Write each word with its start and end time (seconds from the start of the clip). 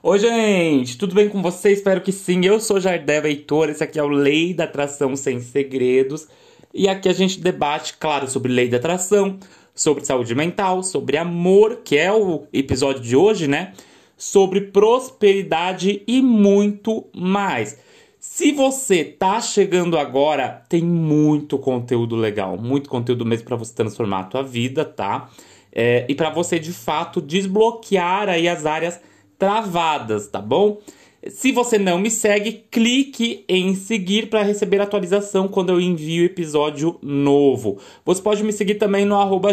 Oi, 0.00 0.16
gente, 0.20 0.96
tudo 0.96 1.12
bem 1.12 1.28
com 1.28 1.42
vocês? 1.42 1.78
Espero 1.78 2.00
que 2.00 2.12
sim. 2.12 2.44
Eu 2.44 2.60
sou 2.60 2.78
Jardel 2.78 3.26
Heitor, 3.26 3.68
esse 3.68 3.82
aqui 3.82 3.98
é 3.98 4.02
o 4.02 4.06
Lei 4.06 4.54
da 4.54 4.62
Atração 4.62 5.16
Sem 5.16 5.40
Segredos. 5.40 6.28
E 6.72 6.88
aqui 6.88 7.08
a 7.08 7.12
gente 7.12 7.40
debate, 7.40 7.96
claro, 7.98 8.28
sobre 8.28 8.52
lei 8.52 8.68
da 8.68 8.76
atração, 8.76 9.40
sobre 9.74 10.04
saúde 10.04 10.36
mental, 10.36 10.84
sobre 10.84 11.16
amor, 11.16 11.80
que 11.84 11.98
é 11.98 12.12
o 12.12 12.44
episódio 12.52 13.02
de 13.02 13.16
hoje, 13.16 13.48
né? 13.48 13.72
Sobre 14.16 14.60
prosperidade 14.60 16.00
e 16.06 16.22
muito 16.22 17.04
mais. 17.12 17.76
Se 18.20 18.52
você 18.52 19.02
tá 19.02 19.40
chegando 19.40 19.98
agora, 19.98 20.62
tem 20.68 20.84
muito 20.84 21.58
conteúdo 21.58 22.14
legal, 22.14 22.56
muito 22.56 22.88
conteúdo 22.88 23.26
mesmo 23.26 23.46
para 23.46 23.56
você 23.56 23.74
transformar 23.74 24.20
a 24.20 24.24
tua 24.24 24.42
vida, 24.44 24.84
tá? 24.84 25.28
É, 25.72 26.06
e 26.08 26.14
para 26.14 26.30
você 26.30 26.56
de 26.56 26.72
fato 26.72 27.20
desbloquear 27.20 28.28
aí 28.28 28.46
as 28.46 28.64
áreas 28.64 29.00
travadas, 29.38 30.26
tá 30.26 30.40
bom? 30.40 30.80
Se 31.26 31.50
você 31.50 31.78
não 31.78 31.98
me 31.98 32.10
segue, 32.10 32.64
clique 32.70 33.44
em 33.48 33.74
seguir 33.74 34.30
para 34.30 34.42
receber 34.42 34.80
atualização 34.80 35.48
quando 35.48 35.70
eu 35.70 35.80
envio 35.80 36.24
episódio 36.24 36.96
novo. 37.02 37.78
Você 38.04 38.22
pode 38.22 38.44
me 38.44 38.52
seguir 38.52 38.76
também 38.76 39.04
no 39.04 39.16
arroba 39.16 39.50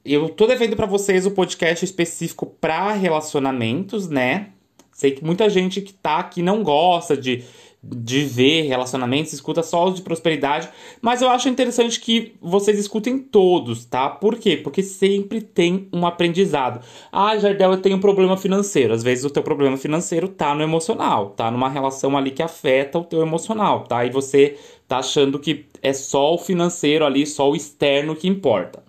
eu 0.05 0.30
tô 0.30 0.45
devendo 0.45 0.76
para 0.76 0.86
vocês 0.86 1.26
o 1.26 1.32
podcast 1.32 1.84
específico 1.84 2.46
para 2.46 2.91
relacionamentos, 2.91 4.08
né? 4.08 4.50
Sei 4.91 5.12
que 5.12 5.26
muita 5.26 5.50
gente 5.50 5.82
que 5.82 5.91
tá 5.91 6.20
aqui 6.20 6.43
não 6.43 6.63
gosta 6.63 7.18
de, 7.18 7.43
de 7.84 8.24
ver 8.24 8.62
relacionamentos, 8.62 9.34
escuta 9.34 9.63
só 9.63 9.90
os 9.90 9.96
de 9.96 10.04
prosperidade, 10.04 10.70
mas 11.02 11.24
eu 11.24 11.30
acho 11.30 11.49
interessante 11.49 11.99
que 11.99 12.34
vocês 12.40 12.77
escutem 12.77 13.18
todos, 13.18 13.84
tá? 13.84 14.07
Por 14.07 14.38
quê? 14.38 14.55
Porque 14.55 14.84
sempre 14.84 15.41
tem 15.41 15.90
um 15.91 16.05
aprendizado. 16.05 16.85
Ah, 17.12 17.35
Jardel, 17.37 17.71
eu 17.71 17.82
tenho 17.82 17.98
um 17.98 17.99
problema 17.99 18.37
financeiro. 18.37 18.93
Às 18.93 19.02
vezes 19.02 19.26
o 19.26 19.30
teu 19.32 19.41
problema 19.41 19.76
financeiro 19.76 20.30
tá 20.30 20.54
no 20.54 20.62
emocional, 20.62 21.32
tá 21.32 21.49
numa 21.49 21.68
relação 21.68 22.15
ali 22.15 22.30
que 22.30 22.43
afeta 22.43 22.99
o 22.99 23.04
teu 23.04 23.21
emocional, 23.21 23.85
tá? 23.85 24.05
E 24.05 24.12
você 24.12 24.55
tá 24.87 24.99
achando 24.99 25.40
que 25.40 25.65
é 25.82 25.93
só 25.93 26.35
o 26.35 26.37
financeiro 26.37 27.04
ali, 27.04 27.26
só 27.26 27.49
o 27.49 27.55
externo 27.55 28.15
que 28.15 28.27
importa. 28.27 28.85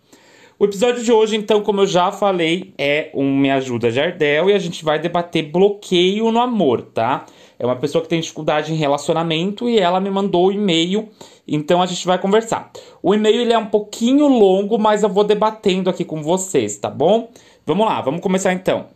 O 0.58 0.64
episódio 0.64 1.04
de 1.04 1.12
hoje, 1.12 1.36
então, 1.36 1.60
como 1.60 1.82
eu 1.82 1.86
já 1.86 2.10
falei, 2.10 2.72
é 2.78 3.10
um 3.12 3.36
Me 3.38 3.50
Ajuda 3.50 3.90
Jardel 3.90 4.48
e 4.48 4.54
a 4.54 4.58
gente 4.58 4.82
vai 4.82 4.98
debater 4.98 5.50
bloqueio 5.50 6.32
no 6.32 6.40
amor, 6.40 6.80
tá? 6.80 7.26
É 7.58 7.66
uma 7.66 7.76
pessoa 7.76 8.00
que 8.00 8.08
tem 8.08 8.22
dificuldade 8.22 8.72
em 8.72 8.76
relacionamento 8.76 9.68
e 9.68 9.78
ela 9.78 10.00
me 10.00 10.08
mandou 10.08 10.46
o 10.46 10.52
e-mail, 10.52 11.10
então 11.46 11.82
a 11.82 11.86
gente 11.86 12.06
vai 12.06 12.18
conversar. 12.18 12.70
O 13.02 13.14
e-mail 13.14 13.42
ele 13.42 13.52
é 13.52 13.58
um 13.58 13.66
pouquinho 13.66 14.26
longo, 14.28 14.78
mas 14.78 15.02
eu 15.02 15.10
vou 15.10 15.24
debatendo 15.24 15.90
aqui 15.90 16.06
com 16.06 16.22
vocês, 16.22 16.78
tá 16.78 16.88
bom? 16.88 17.30
Vamos 17.66 17.86
lá, 17.86 18.00
vamos 18.00 18.22
começar 18.22 18.54
então. 18.54 18.86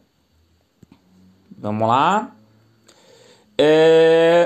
Vamos 1.59 1.87
lá. 1.87 2.35
É... 3.59 4.40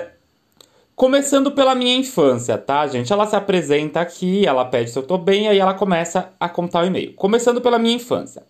Começando 1.05 1.53
pela 1.53 1.75
minha 1.75 1.95
infância, 1.95 2.57
tá, 2.57 2.87
gente? 2.87 3.13
Ela 3.13 3.27
se 3.27 3.37
apresenta 3.37 4.01
aqui, 4.01 4.47
ela 4.47 4.65
pede 4.65 4.91
se 4.91 4.99
eu 4.99 5.03
tô 5.03 5.19
bem, 5.19 5.49
aí 5.49 5.59
ela 5.59 5.75
começa 5.75 6.33
a 6.41 6.49
contar 6.49 6.83
o 6.83 6.87
e-mail. 6.87 7.13
Começando 7.13 7.61
pela 7.61 7.79
minha 7.79 7.97
infância. 7.97 8.43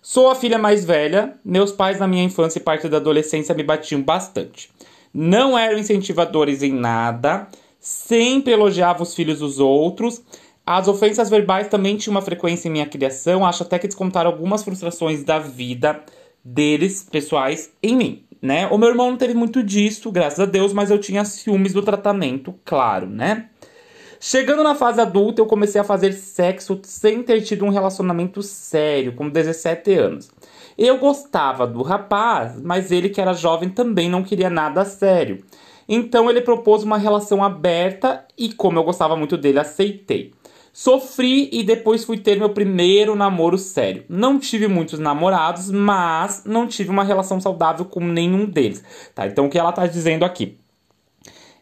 Sou 0.00 0.30
a 0.30 0.34
filha 0.34 0.56
mais 0.56 0.86
velha, 0.86 1.34
meus 1.44 1.70
pais 1.70 2.00
na 2.00 2.08
minha 2.08 2.24
infância 2.24 2.58
e 2.58 2.62
parte 2.62 2.88
da 2.88 2.96
adolescência 2.96 3.54
me 3.54 3.62
batiam 3.62 4.00
bastante. 4.00 4.70
Não 5.12 5.56
eram 5.58 5.78
incentivadores 5.78 6.62
em 6.62 6.72
nada, 6.72 7.46
sempre 7.78 8.54
elogiavam 8.54 9.02
os 9.02 9.14
filhos 9.14 9.40
dos 9.40 9.60
outros. 9.60 10.22
As 10.64 10.88
ofensas 10.88 11.28
verbais 11.28 11.68
também 11.68 11.98
tinham 11.98 12.14
uma 12.14 12.22
frequência 12.22 12.68
em 12.68 12.72
minha 12.72 12.86
criação, 12.86 13.44
acho 13.44 13.64
até 13.64 13.78
que 13.78 13.86
descontaram 13.86 14.30
algumas 14.30 14.62
frustrações 14.62 15.24
da 15.24 15.38
vida 15.38 16.02
deles, 16.42 17.06
pessoais, 17.10 17.70
em 17.82 17.94
mim 17.94 18.27
né? 18.40 18.66
O 18.68 18.78
meu 18.78 18.88
irmão 18.88 19.10
não 19.10 19.16
teve 19.16 19.34
muito 19.34 19.62
disso, 19.62 20.10
graças 20.10 20.40
a 20.40 20.46
Deus, 20.46 20.72
mas 20.72 20.90
eu 20.90 20.98
tinha 20.98 21.24
ciúmes 21.24 21.72
do 21.72 21.82
tratamento, 21.82 22.54
claro, 22.64 23.06
né? 23.06 23.48
Chegando 24.20 24.64
na 24.64 24.74
fase 24.74 25.00
adulta, 25.00 25.40
eu 25.40 25.46
comecei 25.46 25.80
a 25.80 25.84
fazer 25.84 26.12
sexo 26.12 26.80
sem 26.82 27.22
ter 27.22 27.40
tido 27.42 27.64
um 27.64 27.70
relacionamento 27.70 28.42
sério, 28.42 29.14
com 29.14 29.28
17 29.28 29.94
anos. 29.94 30.30
Eu 30.76 30.98
gostava 30.98 31.66
do 31.66 31.82
rapaz, 31.82 32.60
mas 32.60 32.90
ele, 32.90 33.08
que 33.08 33.20
era 33.20 33.32
jovem, 33.32 33.68
também 33.68 34.10
não 34.10 34.24
queria 34.24 34.50
nada 34.50 34.84
sério. 34.84 35.44
Então 35.88 36.28
ele 36.28 36.40
propôs 36.40 36.82
uma 36.82 36.98
relação 36.98 37.42
aberta 37.42 38.24
e, 38.36 38.52
como 38.52 38.78
eu 38.78 38.84
gostava 38.84 39.16
muito 39.16 39.36
dele, 39.36 39.58
aceitei. 39.58 40.32
Sofri 40.78 41.50
e 41.50 41.64
depois 41.64 42.04
fui 42.04 42.18
ter 42.18 42.38
meu 42.38 42.50
primeiro 42.50 43.16
namoro 43.16 43.58
sério. 43.58 44.04
Não 44.08 44.38
tive 44.38 44.68
muitos 44.68 45.00
namorados, 45.00 45.72
mas 45.72 46.44
não 46.46 46.68
tive 46.68 46.88
uma 46.88 47.02
relação 47.02 47.40
saudável 47.40 47.84
com 47.84 47.98
nenhum 47.98 48.46
deles. 48.46 48.84
Tá? 49.12 49.26
Então 49.26 49.46
o 49.46 49.50
que 49.50 49.58
ela 49.58 49.72
tá 49.72 49.88
dizendo 49.88 50.24
aqui? 50.24 50.56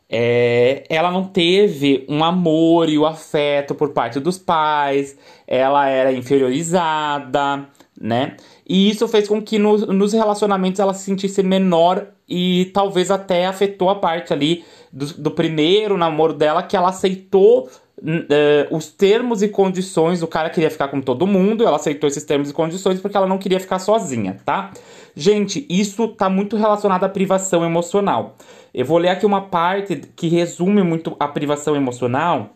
É, 0.07 0.85
ela 0.91 1.11
não 1.11 1.25
teve 1.25 2.05
um 2.11 2.23
amor 2.23 2.91
e 2.91 2.99
o 2.99 3.07
afeto 3.07 3.75
por 3.75 3.95
parte 3.95 4.21
dos 4.21 4.37
pais, 4.37 5.17
ela 5.47 5.89
era 5.89 6.13
inferiorizada, 6.13 7.67
né? 7.99 8.37
E 8.69 8.91
isso 8.91 9.09
fez 9.09 9.27
com 9.27 9.41
que 9.41 9.59
no, 9.59 9.79
nos 9.79 10.13
relacionamentos 10.13 10.79
ela 10.79 10.93
se 10.93 11.05
sentisse 11.05 11.43
menor 11.43 12.07
e 12.29 12.67
talvez 12.75 13.11
até 13.11 13.47
afetou 13.47 13.89
a 13.89 13.95
parte 13.95 14.35
ali 14.35 14.63
do, 14.93 15.07
do 15.15 15.31
primeiro 15.31 15.97
namoro 15.97 16.35
dela, 16.35 16.63
que 16.63 16.77
ela 16.77 16.91
aceitou 16.91 17.71
Uh, 17.99 18.77
os 18.77 18.89
termos 18.89 19.43
e 19.43 19.49
condições, 19.49 20.23
o 20.23 20.27
cara 20.27 20.51
queria 20.51 20.71
ficar 20.71 20.89
com 20.89 21.01
todo 21.01 21.27
mundo, 21.27 21.67
ela 21.67 21.77
aceitou 21.77 22.07
esses 22.07 22.25
termos 22.25 22.51
e 22.51 22.53
condições 22.53 23.01
porque 23.01 23.17
ela 23.17 23.27
não 23.27 23.39
queria 23.39 23.59
ficar 23.59 23.79
sozinha, 23.79 24.39
tá? 24.45 24.71
Gente, 25.15 25.65
isso 25.71 26.09
tá 26.09 26.29
muito 26.29 26.57
relacionado 26.57 27.05
à 27.05 27.09
privação 27.09 27.65
emocional. 27.65 28.37
Eu 28.75 28.85
vou 28.85 28.99
ler 28.99 29.09
aqui 29.09 29.25
uma 29.25 29.41
parte 29.41 29.97
que 30.15 30.29
resume 30.29 30.83
muito 30.83 31.17
a 31.19 31.27
privação 31.27 31.75
emocional 31.75 32.51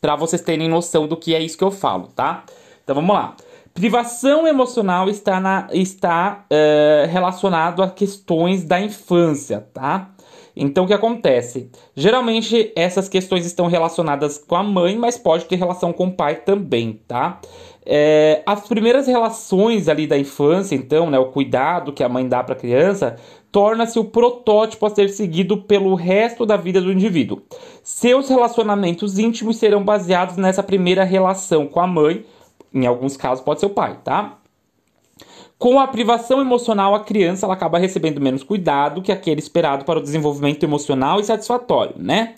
para 0.00 0.14
vocês 0.14 0.40
terem 0.40 0.68
noção 0.68 1.08
do 1.08 1.16
que 1.16 1.34
é 1.34 1.42
isso 1.42 1.58
que 1.58 1.64
eu 1.64 1.72
falo, 1.72 2.06
tá? 2.14 2.44
Então 2.84 2.94
vamos 2.94 3.14
lá. 3.14 3.34
Privação 3.74 4.46
emocional 4.46 5.08
está, 5.08 5.40
na, 5.40 5.68
está 5.72 6.44
uh, 6.44 7.08
relacionado 7.08 7.82
a 7.82 7.90
questões 7.90 8.64
da 8.64 8.80
infância, 8.80 9.66
tá? 9.74 10.10
Então, 10.60 10.84
o 10.84 10.86
que 10.88 10.92
acontece? 10.92 11.70
Geralmente, 11.94 12.72
essas 12.74 13.08
questões 13.08 13.46
estão 13.46 13.68
relacionadas 13.68 14.38
com 14.38 14.56
a 14.56 14.62
mãe, 14.62 14.96
mas 14.96 15.16
pode 15.16 15.44
ter 15.44 15.54
relação 15.54 15.92
com 15.92 16.08
o 16.08 16.12
pai 16.12 16.34
também, 16.34 17.00
tá? 17.06 17.40
É, 17.86 18.42
as 18.44 18.66
primeiras 18.66 19.06
relações 19.06 19.88
ali 19.88 20.06
da 20.06 20.18
infância, 20.18 20.74
então, 20.74 21.08
né, 21.08 21.18
o 21.18 21.26
cuidado 21.26 21.92
que 21.92 22.02
a 22.02 22.08
mãe 22.08 22.28
dá 22.28 22.42
para 22.42 22.54
a 22.54 22.58
criança, 22.58 23.16
torna-se 23.52 23.98
o 24.00 24.04
protótipo 24.04 24.84
a 24.84 24.90
ser 24.90 25.08
seguido 25.10 25.58
pelo 25.62 25.94
resto 25.94 26.44
da 26.44 26.56
vida 26.56 26.80
do 26.80 26.92
indivíduo. 26.92 27.40
Seus 27.82 28.28
relacionamentos 28.28 29.18
íntimos 29.18 29.56
serão 29.56 29.84
baseados 29.84 30.36
nessa 30.36 30.62
primeira 30.62 31.04
relação 31.04 31.66
com 31.66 31.80
a 31.80 31.86
mãe, 31.86 32.26
em 32.74 32.84
alguns 32.84 33.16
casos 33.16 33.44
pode 33.44 33.60
ser 33.60 33.66
o 33.66 33.70
pai, 33.70 33.98
tá? 34.02 34.38
Com 35.58 35.80
a 35.80 35.88
privação 35.88 36.40
emocional, 36.40 36.94
a 36.94 37.02
criança 37.04 37.44
ela 37.44 37.54
acaba 37.54 37.78
recebendo 37.78 38.20
menos 38.20 38.44
cuidado 38.44 39.02
que 39.02 39.10
aquele 39.10 39.40
esperado 39.40 39.84
para 39.84 39.98
o 39.98 40.02
desenvolvimento 40.02 40.62
emocional 40.62 41.18
e 41.18 41.24
satisfatório, 41.24 41.96
né? 41.98 42.36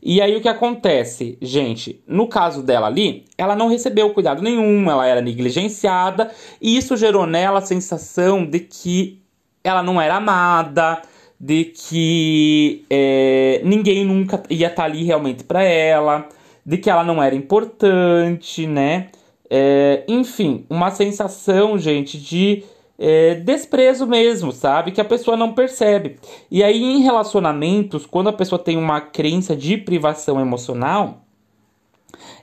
E 0.00 0.22
aí 0.22 0.36
o 0.36 0.40
que 0.40 0.48
acontece, 0.48 1.36
gente? 1.42 2.00
No 2.06 2.28
caso 2.28 2.62
dela 2.62 2.86
ali, 2.86 3.24
ela 3.36 3.56
não 3.56 3.68
recebeu 3.68 4.10
cuidado 4.10 4.40
nenhum, 4.40 4.88
ela 4.88 5.04
era 5.04 5.20
negligenciada, 5.20 6.30
e 6.62 6.76
isso 6.76 6.96
gerou 6.96 7.26
nela 7.26 7.58
a 7.58 7.62
sensação 7.62 8.46
de 8.46 8.60
que 8.60 9.20
ela 9.64 9.82
não 9.82 10.00
era 10.00 10.14
amada, 10.16 11.02
de 11.38 11.64
que 11.64 12.84
é, 12.88 13.60
ninguém 13.64 14.04
nunca 14.04 14.42
ia 14.48 14.68
estar 14.68 14.84
ali 14.84 15.02
realmente 15.02 15.42
para 15.42 15.62
ela, 15.62 16.28
de 16.64 16.78
que 16.78 16.88
ela 16.88 17.02
não 17.02 17.20
era 17.22 17.34
importante, 17.34 18.64
né? 18.66 19.08
É, 19.50 20.04
enfim, 20.06 20.64
uma 20.70 20.92
sensação, 20.92 21.76
gente, 21.76 22.16
de 22.16 22.62
é, 22.96 23.34
desprezo 23.34 24.06
mesmo, 24.06 24.52
sabe? 24.52 24.92
Que 24.92 25.00
a 25.00 25.04
pessoa 25.04 25.36
não 25.36 25.52
percebe. 25.52 26.18
E 26.50 26.62
aí, 26.62 26.82
em 26.82 27.00
relacionamentos, 27.00 28.06
quando 28.06 28.28
a 28.28 28.32
pessoa 28.32 28.58
tem 28.58 28.76
uma 28.76 29.00
crença 29.00 29.56
de 29.56 29.76
privação 29.76 30.40
emocional, 30.40 31.22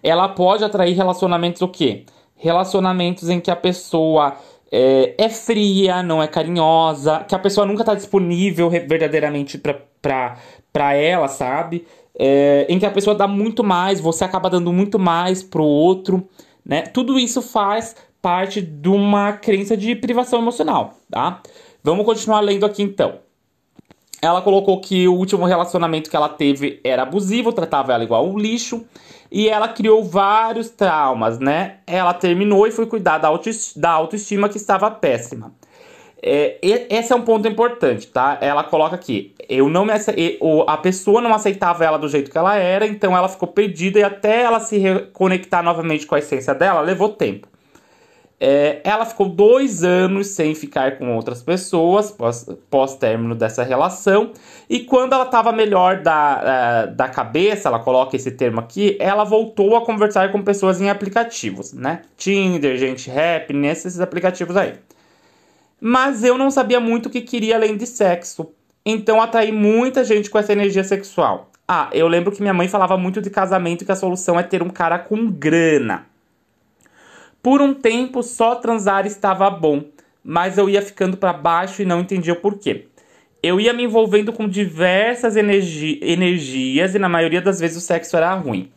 ela 0.03 0.27
pode 0.27 0.63
atrair 0.63 0.95
relacionamentos 0.95 1.61
o 1.61 1.67
quê? 1.67 2.05
Relacionamentos 2.35 3.29
em 3.29 3.39
que 3.39 3.51
a 3.51 3.55
pessoa 3.55 4.35
é, 4.71 5.15
é 5.17 5.29
fria, 5.29 6.03
não 6.03 6.21
é 6.21 6.27
carinhosa, 6.27 7.23
que 7.27 7.35
a 7.35 7.39
pessoa 7.39 7.65
nunca 7.65 7.83
está 7.83 7.93
disponível 7.93 8.69
verdadeiramente 8.69 9.61
para 10.01 10.93
ela, 10.93 11.27
sabe? 11.27 11.85
É, 12.19 12.65
em 12.67 12.79
que 12.79 12.85
a 12.85 12.91
pessoa 12.91 13.15
dá 13.15 13.27
muito 13.27 13.63
mais, 13.63 13.99
você 13.99 14.23
acaba 14.23 14.49
dando 14.49 14.73
muito 14.73 14.97
mais 14.97 15.43
pro 15.43 15.63
outro. 15.63 16.27
Né? 16.67 16.81
Tudo 16.81 17.17
isso 17.17 17.41
faz 17.41 17.95
parte 18.21 18.59
de 18.61 18.89
uma 18.89 19.31
crença 19.31 19.77
de 19.77 19.95
privação 19.95 20.39
emocional, 20.39 20.95
tá? 21.09 21.41
Vamos 21.81 22.05
continuar 22.05 22.41
lendo 22.41 22.65
aqui 22.65 22.83
então. 22.83 23.19
Ela 24.21 24.41
colocou 24.41 24.81
que 24.81 25.07
o 25.07 25.13
último 25.13 25.45
relacionamento 25.45 26.09
que 26.09 26.15
ela 26.15 26.27
teve 26.27 26.81
era 26.83 27.03
abusivo, 27.03 27.53
tratava 27.53 27.93
ela 27.93 28.03
igual 28.03 28.27
um 28.27 28.37
lixo. 28.37 28.85
E 29.31 29.47
ela 29.47 29.67
criou 29.67 30.03
vários 30.03 30.69
traumas, 30.69 31.37
né? 31.37 31.77
Ela 31.85 32.13
terminou 32.13 32.65
e 32.65 32.71
foi 32.71 32.85
cuidar 32.85 33.17
da 33.17 33.27
autoestima, 33.27 33.81
da 33.81 33.91
autoestima 33.91 34.49
que 34.49 34.57
estava 34.57 34.89
péssima. 34.89 35.53
É, 36.27 36.59
esse 36.89 37.13
é 37.13 37.15
um 37.15 37.21
ponto 37.21 37.47
importante, 37.47 38.07
tá? 38.07 38.37
Ela 38.41 38.63
coloca 38.63 38.95
aqui: 38.95 39.33
eu 39.47 39.69
não 39.69 39.85
me 39.85 39.93
a 40.67 40.77
pessoa 40.77 41.21
não 41.21 41.33
aceitava 41.33 41.85
ela 41.85 41.97
do 41.97 42.09
jeito 42.09 42.29
que 42.29 42.37
ela 42.37 42.55
era, 42.55 42.85
então 42.85 43.15
ela 43.15 43.29
ficou 43.29 43.47
perdida 43.47 43.99
e 43.99 44.03
até 44.03 44.41
ela 44.41 44.59
se 44.59 44.77
reconectar 44.77 45.63
novamente 45.63 46.05
com 46.05 46.15
a 46.15 46.19
essência 46.19 46.53
dela 46.53 46.81
levou 46.81 47.09
tempo. 47.09 47.47
É, 48.39 48.81
ela 48.83 49.03
ficou 49.03 49.27
dois 49.27 49.83
anos 49.83 50.27
sem 50.27 50.53
ficar 50.53 50.99
com 50.99 51.15
outras 51.15 51.41
pessoas 51.41 52.15
pós-término 52.69 53.29
pós 53.29 53.39
dessa 53.39 53.63
relação. 53.63 54.31
E 54.69 54.81
quando 54.81 55.13
ela 55.13 55.23
estava 55.23 55.51
melhor 55.51 56.03
da, 56.03 56.87
uh, 56.91 56.95
da 56.95 57.09
cabeça, 57.09 57.67
ela 57.67 57.79
coloca 57.79 58.15
esse 58.15 58.29
termo 58.29 58.59
aqui, 58.59 58.95
ela 58.99 59.23
voltou 59.23 59.75
a 59.75 59.83
conversar 59.83 60.31
com 60.31 60.43
pessoas 60.43 60.79
em 60.79 60.89
aplicativos, 60.89 61.73
né? 61.73 62.03
Tinder, 62.15 62.77
gente 62.77 63.09
rap, 63.09 63.51
nesses 63.53 63.99
aplicativos 63.99 64.55
aí. 64.55 64.75
Mas 65.79 66.23
eu 66.23 66.37
não 66.37 66.49
sabia 66.49 66.79
muito 66.79 67.05
o 67.05 67.09
que 67.09 67.21
queria 67.21 67.55
além 67.55 67.77
de 67.77 67.85
sexo. 67.85 68.51
Então 68.85 69.21
atraí 69.21 69.51
muita 69.51 70.03
gente 70.03 70.29
com 70.29 70.39
essa 70.39 70.53
energia 70.53 70.83
sexual. 70.83 71.51
Ah, 71.67 71.89
eu 71.91 72.07
lembro 72.07 72.31
que 72.31 72.41
minha 72.41 72.53
mãe 72.53 72.69
falava 72.69 72.97
muito 72.97 73.21
de 73.21 73.29
casamento 73.29 73.83
que 73.83 73.91
a 73.91 73.95
solução 73.95 74.39
é 74.39 74.43
ter 74.43 74.63
um 74.63 74.69
cara 74.69 74.97
com 74.97 75.29
grana. 75.29 76.05
Por 77.43 77.61
um 77.61 77.73
tempo, 77.73 78.23
só 78.23 78.55
transar 78.55 79.05
estava 79.05 79.49
bom, 79.49 79.83
mas 80.23 80.57
eu 80.57 80.69
ia 80.69 80.81
ficando 80.81 81.17
para 81.17 81.33
baixo 81.33 81.81
e 81.81 81.85
não 81.85 81.99
entendia 81.99 82.33
o 82.33 82.37
porquê. 82.37 82.87
Eu 83.43 83.59
ia 83.59 83.73
me 83.73 83.83
envolvendo 83.83 84.33
com 84.33 84.47
diversas 84.47 85.35
energi 85.35 85.99
energias 86.01 86.95
e 86.95 86.99
na 86.99 87.07
maioria 87.07 87.41
das 87.41 87.59
vezes 87.59 87.77
o 87.77 87.81
sexo 87.81 88.17
era 88.17 88.33
ruim. 88.33 88.71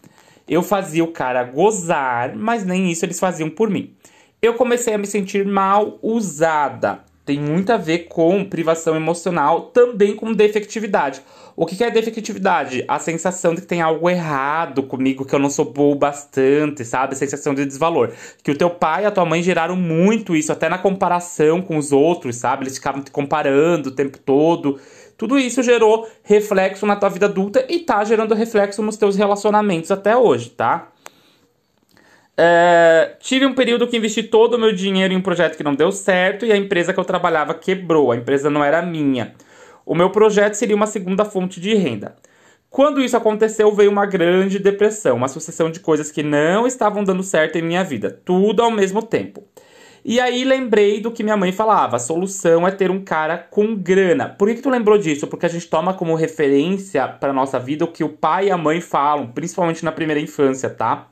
Eu 0.48 0.62
fazia 0.62 1.04
o 1.04 1.12
cara 1.12 1.44
gozar, 1.44 2.34
mas 2.36 2.64
nem 2.64 2.90
isso 2.90 3.04
eles 3.04 3.20
faziam 3.20 3.48
por 3.48 3.70
mim. 3.70 3.94
Eu 4.42 4.54
comecei 4.54 4.94
a 4.94 4.98
me 4.98 5.06
sentir 5.06 5.44
mal 5.44 5.98
usada 6.02 7.04
tem 7.30 7.38
muito 7.38 7.70
a 7.70 7.76
ver 7.76 8.08
com 8.08 8.44
privação 8.44 8.96
emocional, 8.96 9.66
também 9.66 10.16
com 10.16 10.32
defectividade. 10.32 11.22
O 11.54 11.64
que 11.64 11.84
é 11.84 11.88
defectividade? 11.88 12.84
A 12.88 12.98
sensação 12.98 13.54
de 13.54 13.60
que 13.60 13.68
tem 13.68 13.80
algo 13.80 14.10
errado 14.10 14.82
comigo, 14.82 15.24
que 15.24 15.32
eu 15.32 15.38
não 15.38 15.48
sou 15.48 15.64
boa 15.64 15.94
bastante, 15.94 16.84
sabe? 16.84 17.12
A 17.12 17.16
sensação 17.16 17.54
de 17.54 17.64
desvalor. 17.64 18.10
Que 18.42 18.50
o 18.50 18.58
teu 18.58 18.68
pai 18.68 19.04
e 19.04 19.06
a 19.06 19.12
tua 19.12 19.24
mãe 19.24 19.44
geraram 19.44 19.76
muito 19.76 20.34
isso, 20.34 20.50
até 20.50 20.68
na 20.68 20.76
comparação 20.76 21.62
com 21.62 21.76
os 21.76 21.92
outros, 21.92 22.34
sabe? 22.34 22.64
Eles 22.64 22.74
ficavam 22.74 23.00
te 23.00 23.12
comparando 23.12 23.90
o 23.90 23.92
tempo 23.92 24.18
todo. 24.18 24.80
Tudo 25.16 25.38
isso 25.38 25.62
gerou 25.62 26.08
reflexo 26.24 26.84
na 26.84 26.96
tua 26.96 27.10
vida 27.10 27.26
adulta 27.26 27.64
e 27.68 27.78
tá 27.78 28.02
gerando 28.02 28.34
reflexo 28.34 28.82
nos 28.82 28.96
teus 28.96 29.14
relacionamentos 29.14 29.92
até 29.92 30.16
hoje, 30.16 30.50
tá? 30.50 30.88
É, 32.36 33.16
tive 33.20 33.44
um 33.44 33.54
período 33.54 33.86
que 33.86 33.96
investi 33.96 34.22
todo 34.22 34.54
o 34.54 34.58
meu 34.58 34.72
dinheiro 34.72 35.12
em 35.12 35.16
um 35.16 35.22
projeto 35.22 35.56
que 35.56 35.62
não 35.62 35.74
deu 35.74 35.92
certo 35.92 36.46
e 36.46 36.52
a 36.52 36.56
empresa 36.56 36.92
que 36.92 37.00
eu 37.00 37.04
trabalhava 37.04 37.54
quebrou. 37.54 38.12
A 38.12 38.16
empresa 38.16 38.48
não 38.48 38.64
era 38.64 38.80
minha. 38.82 39.34
O 39.84 39.94
meu 39.94 40.10
projeto 40.10 40.54
seria 40.54 40.76
uma 40.76 40.86
segunda 40.86 41.24
fonte 41.24 41.60
de 41.60 41.74
renda. 41.74 42.16
Quando 42.70 43.02
isso 43.02 43.16
aconteceu, 43.16 43.74
veio 43.74 43.90
uma 43.90 44.06
grande 44.06 44.58
depressão, 44.58 45.16
uma 45.16 45.26
sucessão 45.26 45.70
de 45.70 45.80
coisas 45.80 46.12
que 46.12 46.22
não 46.22 46.66
estavam 46.66 47.02
dando 47.02 47.22
certo 47.22 47.56
em 47.56 47.62
minha 47.62 47.82
vida, 47.82 48.10
tudo 48.24 48.62
ao 48.62 48.70
mesmo 48.70 49.02
tempo. 49.02 49.44
E 50.04 50.18
aí 50.20 50.44
lembrei 50.44 51.00
do 51.00 51.10
que 51.10 51.22
minha 51.22 51.36
mãe 51.36 51.52
falava: 51.52 51.96
a 51.96 51.98
solução 51.98 52.66
é 52.66 52.70
ter 52.70 52.90
um 52.90 53.02
cara 53.02 53.36
com 53.36 53.74
grana. 53.74 54.28
Por 54.28 54.48
que, 54.48 54.54
que 54.54 54.62
tu 54.62 54.70
lembrou 54.70 54.96
disso? 54.96 55.26
Porque 55.26 55.46
a 55.46 55.48
gente 55.48 55.66
toma 55.66 55.92
como 55.92 56.14
referência 56.14 57.06
para 57.08 57.32
nossa 57.32 57.58
vida 57.58 57.84
o 57.84 57.88
que 57.88 58.04
o 58.04 58.08
pai 58.08 58.46
e 58.46 58.50
a 58.50 58.56
mãe 58.56 58.80
falam, 58.80 59.26
principalmente 59.26 59.84
na 59.84 59.92
primeira 59.92 60.20
infância, 60.20 60.70
tá? 60.70 61.08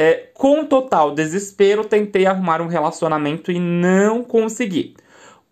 É, 0.00 0.28
com 0.32 0.64
total 0.64 1.12
desespero, 1.12 1.84
tentei 1.84 2.24
arrumar 2.24 2.62
um 2.62 2.68
relacionamento 2.68 3.50
e 3.50 3.58
não 3.58 4.22
consegui. 4.22 4.94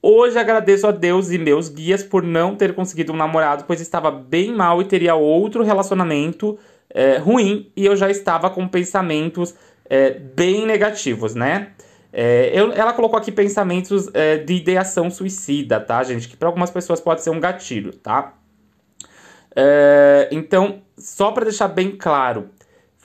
Hoje 0.00 0.38
agradeço 0.38 0.86
a 0.86 0.92
Deus 0.92 1.32
e 1.32 1.36
meus 1.36 1.68
guias 1.68 2.04
por 2.04 2.22
não 2.22 2.54
ter 2.54 2.72
conseguido 2.72 3.12
um 3.12 3.16
namorado, 3.16 3.64
pois 3.66 3.80
estava 3.80 4.08
bem 4.08 4.54
mal 4.54 4.80
e 4.80 4.84
teria 4.84 5.16
outro 5.16 5.64
relacionamento 5.64 6.56
é, 6.88 7.16
ruim 7.16 7.72
e 7.76 7.86
eu 7.86 7.96
já 7.96 8.08
estava 8.08 8.48
com 8.48 8.68
pensamentos 8.68 9.52
é, 9.90 10.10
bem 10.10 10.64
negativos, 10.64 11.34
né? 11.34 11.72
É, 12.12 12.52
eu, 12.54 12.70
ela 12.70 12.92
colocou 12.92 13.18
aqui 13.18 13.32
pensamentos 13.32 14.08
é, 14.14 14.36
de 14.36 14.54
ideação 14.54 15.10
suicida, 15.10 15.80
tá, 15.80 16.04
gente? 16.04 16.28
Que 16.28 16.36
para 16.36 16.46
algumas 16.46 16.70
pessoas 16.70 17.00
pode 17.00 17.20
ser 17.20 17.30
um 17.30 17.40
gatilho, 17.40 17.92
tá? 17.96 18.32
É, 19.56 20.28
então, 20.30 20.82
só 20.96 21.32
para 21.32 21.46
deixar 21.46 21.66
bem 21.66 21.96
claro, 21.96 22.48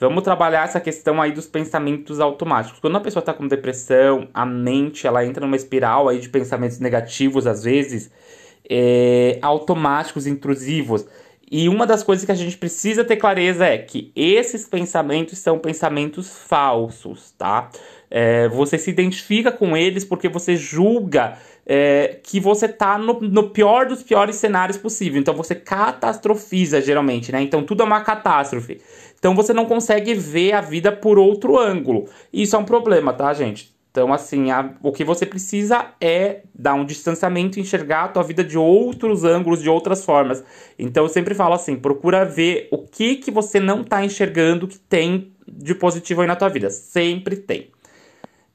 Vamos 0.08 0.24
trabalhar 0.24 0.64
essa 0.64 0.80
questão 0.80 1.22
aí 1.22 1.30
dos 1.30 1.46
pensamentos 1.46 2.18
automáticos. 2.18 2.80
Quando 2.80 2.96
a 2.96 3.00
pessoa 3.00 3.20
está 3.20 3.32
com 3.32 3.46
depressão, 3.46 4.28
a 4.34 4.44
mente 4.44 5.06
ela 5.06 5.24
entra 5.24 5.44
numa 5.46 5.54
espiral 5.54 6.08
aí 6.08 6.18
de 6.18 6.28
pensamentos 6.28 6.80
negativos, 6.80 7.46
às 7.46 7.62
vezes, 7.62 8.10
é, 8.68 9.38
automáticos, 9.40 10.26
intrusivos. 10.26 11.06
E 11.50 11.68
uma 11.68 11.86
das 11.86 12.02
coisas 12.02 12.24
que 12.24 12.32
a 12.32 12.34
gente 12.34 12.56
precisa 12.56 13.04
ter 13.04 13.16
clareza 13.16 13.66
é 13.66 13.78
que 13.78 14.10
esses 14.16 14.66
pensamentos 14.66 15.38
são 15.38 15.58
pensamentos 15.58 16.28
falsos, 16.28 17.30
tá? 17.38 17.70
É, 18.10 18.48
você 18.48 18.76
se 18.78 18.90
identifica 18.90 19.52
com 19.52 19.76
eles 19.76 20.04
porque 20.04 20.28
você 20.28 20.56
julga 20.56 21.38
é, 21.64 22.18
que 22.22 22.40
você 22.40 22.68
tá 22.68 22.98
no, 22.98 23.20
no, 23.20 23.50
pior 23.50 23.86
dos 23.86 24.02
piores 24.02 24.36
cenários 24.36 24.76
possível. 24.76 25.20
Então 25.20 25.34
você 25.34 25.54
catastrofiza 25.54 26.80
geralmente, 26.80 27.30
né? 27.30 27.42
Então 27.42 27.62
tudo 27.62 27.82
é 27.82 27.86
uma 27.86 28.00
catástrofe. 28.00 28.80
Então 29.22 29.36
você 29.36 29.52
não 29.52 29.66
consegue 29.66 30.14
ver 30.14 30.52
a 30.52 30.60
vida 30.60 30.90
por 30.90 31.16
outro 31.16 31.56
ângulo. 31.56 32.08
Isso 32.32 32.56
é 32.56 32.58
um 32.58 32.64
problema, 32.64 33.12
tá, 33.12 33.32
gente? 33.32 33.72
Então, 33.88 34.12
assim, 34.12 34.50
a, 34.50 34.74
o 34.82 34.90
que 34.90 35.04
você 35.04 35.24
precisa 35.24 35.86
é 36.00 36.40
dar 36.52 36.74
um 36.74 36.84
distanciamento, 36.84 37.60
enxergar 37.60 38.02
a 38.02 38.08
tua 38.08 38.24
vida 38.24 38.42
de 38.42 38.58
outros 38.58 39.22
ângulos, 39.22 39.62
de 39.62 39.70
outras 39.70 40.04
formas. 40.04 40.42
Então, 40.76 41.04
eu 41.04 41.08
sempre 41.08 41.36
falo 41.36 41.54
assim, 41.54 41.76
procura 41.76 42.24
ver 42.24 42.66
o 42.72 42.78
que 42.78 43.14
que 43.14 43.30
você 43.30 43.60
não 43.60 43.82
está 43.82 44.04
enxergando 44.04 44.66
que 44.66 44.76
tem 44.76 45.30
de 45.46 45.72
positivo 45.72 46.22
aí 46.22 46.26
na 46.26 46.34
tua 46.34 46.48
vida. 46.48 46.68
Sempre 46.68 47.36
tem. 47.36 47.70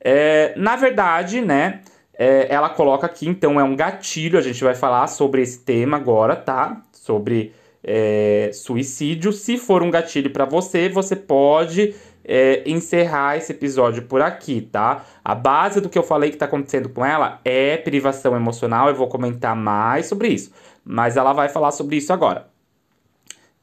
É, 0.02 0.54
na 0.58 0.76
verdade, 0.76 1.40
né, 1.40 1.80
é, 2.14 2.54
ela 2.54 2.68
coloca 2.68 3.06
aqui, 3.06 3.30
então, 3.30 3.58
é 3.58 3.64
um 3.64 3.74
gatilho, 3.74 4.38
a 4.38 4.42
gente 4.42 4.62
vai 4.62 4.76
falar 4.76 5.08
sobre 5.08 5.42
esse 5.42 5.60
tema 5.60 5.96
agora, 5.96 6.36
tá? 6.36 6.82
Sobre 6.92 7.54
é, 7.88 8.52
suicídio. 8.54 9.32
Se 9.32 9.58
for 9.58 9.82
um 9.82 9.90
gatilho 9.90 10.30
para 10.30 10.44
você, 10.44 10.90
você 10.90 11.16
pode 11.16 11.96
é, 12.26 12.62
encerrar 12.70 13.38
esse 13.38 13.54
episódio 13.54 14.04
por 14.04 14.22
aqui, 14.22 14.62
tá? 14.62 15.06
A 15.24 15.34
base 15.34 15.80
do 15.80 15.88
que 15.88 15.98
eu 15.98 16.04
falei 16.04 16.30
que 16.30 16.36
está 16.36 16.46
acontecendo 16.46 16.90
com 16.90 17.06
ela 17.06 17.40
é 17.46 17.78
privação 17.78 18.36
emocional. 18.36 18.90
Eu 18.90 18.96
vou 18.96 19.08
comentar 19.08 19.56
mais 19.56 20.08
sobre 20.08 20.28
isso, 20.28 20.52
mas 20.84 21.16
ela 21.16 21.32
vai 21.32 21.48
falar 21.48 21.72
sobre 21.72 21.96
isso 21.96 22.12
agora. 22.12 22.50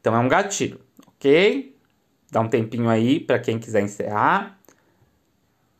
Então 0.01 0.15
é 0.15 0.19
um 0.19 0.27
gatilho, 0.27 0.79
ok? 1.07 1.75
Dá 2.31 2.41
um 2.41 2.49
tempinho 2.49 2.89
aí 2.89 3.19
para 3.19 3.37
quem 3.37 3.59
quiser 3.59 3.83
encerrar. 3.83 4.57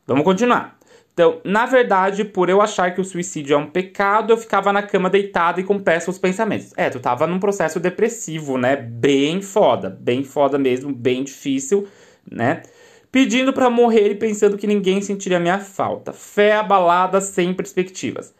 Vamos 0.05 0.23
continuar. 0.23 0.74
Então, 1.15 1.39
na 1.45 1.65
verdade, 1.65 2.25
por 2.25 2.49
eu 2.49 2.61
achar 2.61 2.93
que 2.93 2.99
o 2.99 3.05
suicídio 3.05 3.53
é 3.53 3.57
um 3.57 3.67
pecado, 3.67 4.33
eu 4.33 4.37
ficava 4.37 4.73
na 4.73 4.83
cama 4.83 5.09
deitada 5.09 5.61
e 5.61 5.63
com 5.63 5.79
péssimos 5.79 6.19
pensamentos. 6.19 6.73
É, 6.75 6.89
tu 6.89 6.99
tava 6.99 7.25
num 7.25 7.39
processo 7.39 7.79
depressivo, 7.79 8.57
né? 8.57 8.75
Bem 8.75 9.41
foda, 9.41 9.97
bem 9.97 10.25
foda 10.25 10.57
mesmo, 10.57 10.93
bem 10.93 11.23
difícil, 11.23 11.87
né? 12.29 12.63
Pedindo 13.09 13.53
para 13.53 13.69
morrer 13.69 14.11
e 14.11 14.15
pensando 14.15 14.57
que 14.57 14.67
ninguém 14.67 15.01
sentiria 15.01 15.39
minha 15.39 15.57
falta. 15.57 16.11
Fé 16.11 16.51
abalada 16.51 17.21
sem 17.21 17.53
perspectivas. 17.53 18.35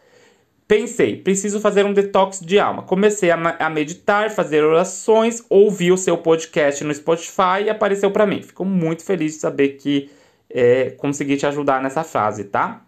Pensei, 0.68 1.16
preciso 1.16 1.60
fazer 1.60 1.86
um 1.86 1.94
detox 1.94 2.40
de 2.40 2.58
alma. 2.58 2.82
Comecei 2.82 3.30
a, 3.30 3.56
a 3.58 3.70
meditar, 3.70 4.28
fazer 4.30 4.62
orações, 4.62 5.42
ouvi 5.48 5.90
o 5.90 5.96
seu 5.96 6.18
podcast 6.18 6.84
no 6.84 6.92
Spotify 6.92 7.62
e 7.64 7.70
apareceu 7.70 8.10
para 8.10 8.26
mim. 8.26 8.42
Fico 8.42 8.66
muito 8.66 9.02
feliz 9.02 9.32
de 9.32 9.38
saber 9.38 9.78
que 9.78 10.10
é, 10.50 10.90
conseguir 10.90 11.36
te 11.36 11.46
ajudar 11.46 11.82
nessa 11.82 12.04
fase, 12.04 12.44
tá? 12.44 12.82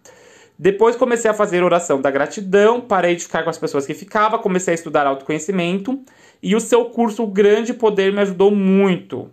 Depois 0.57 0.95
comecei 0.97 1.31
a 1.31 1.33
fazer 1.33 1.63
oração 1.63 2.01
da 2.01 2.11
gratidão, 2.11 2.81
parei 2.81 3.15
de 3.15 3.23
ficar 3.23 3.43
com 3.43 3.49
as 3.49 3.57
pessoas 3.57 3.85
que 3.85 3.93
ficava, 3.93 4.37
comecei 4.37 4.73
a 4.73 4.75
estudar 4.75 5.07
autoconhecimento 5.07 6.01
e 6.43 6.53
o 6.53 6.59
seu 6.59 6.85
curso 6.85 7.23
o 7.23 7.27
Grande 7.27 7.73
Poder 7.73 8.11
me 8.11 8.19
ajudou 8.19 8.51
muito. 8.51 9.31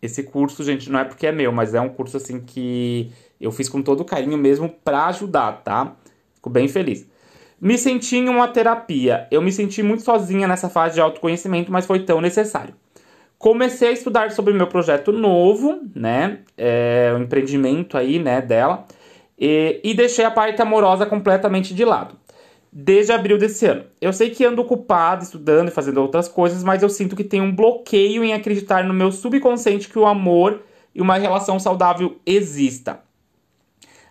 Esse 0.00 0.22
curso, 0.22 0.62
gente, 0.62 0.90
não 0.90 1.00
é 1.00 1.04
porque 1.04 1.26
é 1.26 1.32
meu, 1.32 1.50
mas 1.50 1.74
é 1.74 1.80
um 1.80 1.88
curso 1.88 2.16
assim 2.16 2.40
que 2.40 3.12
eu 3.40 3.50
fiz 3.50 3.68
com 3.68 3.82
todo 3.82 4.04
carinho 4.04 4.38
mesmo 4.38 4.68
para 4.68 5.06
ajudar, 5.06 5.62
tá? 5.64 5.96
Fico 6.36 6.48
bem 6.48 6.68
feliz. 6.68 7.06
Me 7.60 7.76
senti 7.76 8.16
em 8.16 8.28
uma 8.28 8.48
terapia. 8.48 9.26
Eu 9.30 9.42
me 9.42 9.52
senti 9.52 9.82
muito 9.82 10.02
sozinha 10.02 10.48
nessa 10.48 10.70
fase 10.70 10.94
de 10.94 11.00
autoconhecimento, 11.00 11.70
mas 11.70 11.86
foi 11.86 12.04
tão 12.04 12.20
necessário. 12.20 12.74
Comecei 13.40 13.88
a 13.88 13.92
estudar 13.92 14.32
sobre 14.32 14.52
o 14.52 14.54
meu 14.54 14.66
projeto 14.66 15.10
novo, 15.12 15.80
né? 15.94 16.40
É, 16.58 17.10
o 17.16 17.22
empreendimento 17.22 17.96
aí, 17.96 18.18
né, 18.18 18.42
dela. 18.42 18.84
E, 19.38 19.80
e 19.82 19.94
deixei 19.94 20.26
a 20.26 20.30
parte 20.30 20.60
amorosa 20.60 21.06
completamente 21.06 21.72
de 21.72 21.82
lado. 21.82 22.16
Desde 22.70 23.12
abril 23.12 23.38
desse 23.38 23.64
ano. 23.64 23.84
Eu 23.98 24.12
sei 24.12 24.28
que 24.28 24.44
ando 24.44 24.60
ocupado, 24.60 25.24
estudando 25.24 25.68
e 25.68 25.70
fazendo 25.70 26.02
outras 26.02 26.28
coisas, 26.28 26.62
mas 26.62 26.82
eu 26.82 26.90
sinto 26.90 27.16
que 27.16 27.24
tem 27.24 27.40
um 27.40 27.50
bloqueio 27.50 28.22
em 28.22 28.34
acreditar 28.34 28.84
no 28.84 28.92
meu 28.92 29.10
subconsciente 29.10 29.88
que 29.88 29.98
o 29.98 30.04
amor 30.04 30.60
e 30.94 31.00
uma 31.00 31.16
relação 31.16 31.58
saudável 31.58 32.20
exista. 32.26 33.00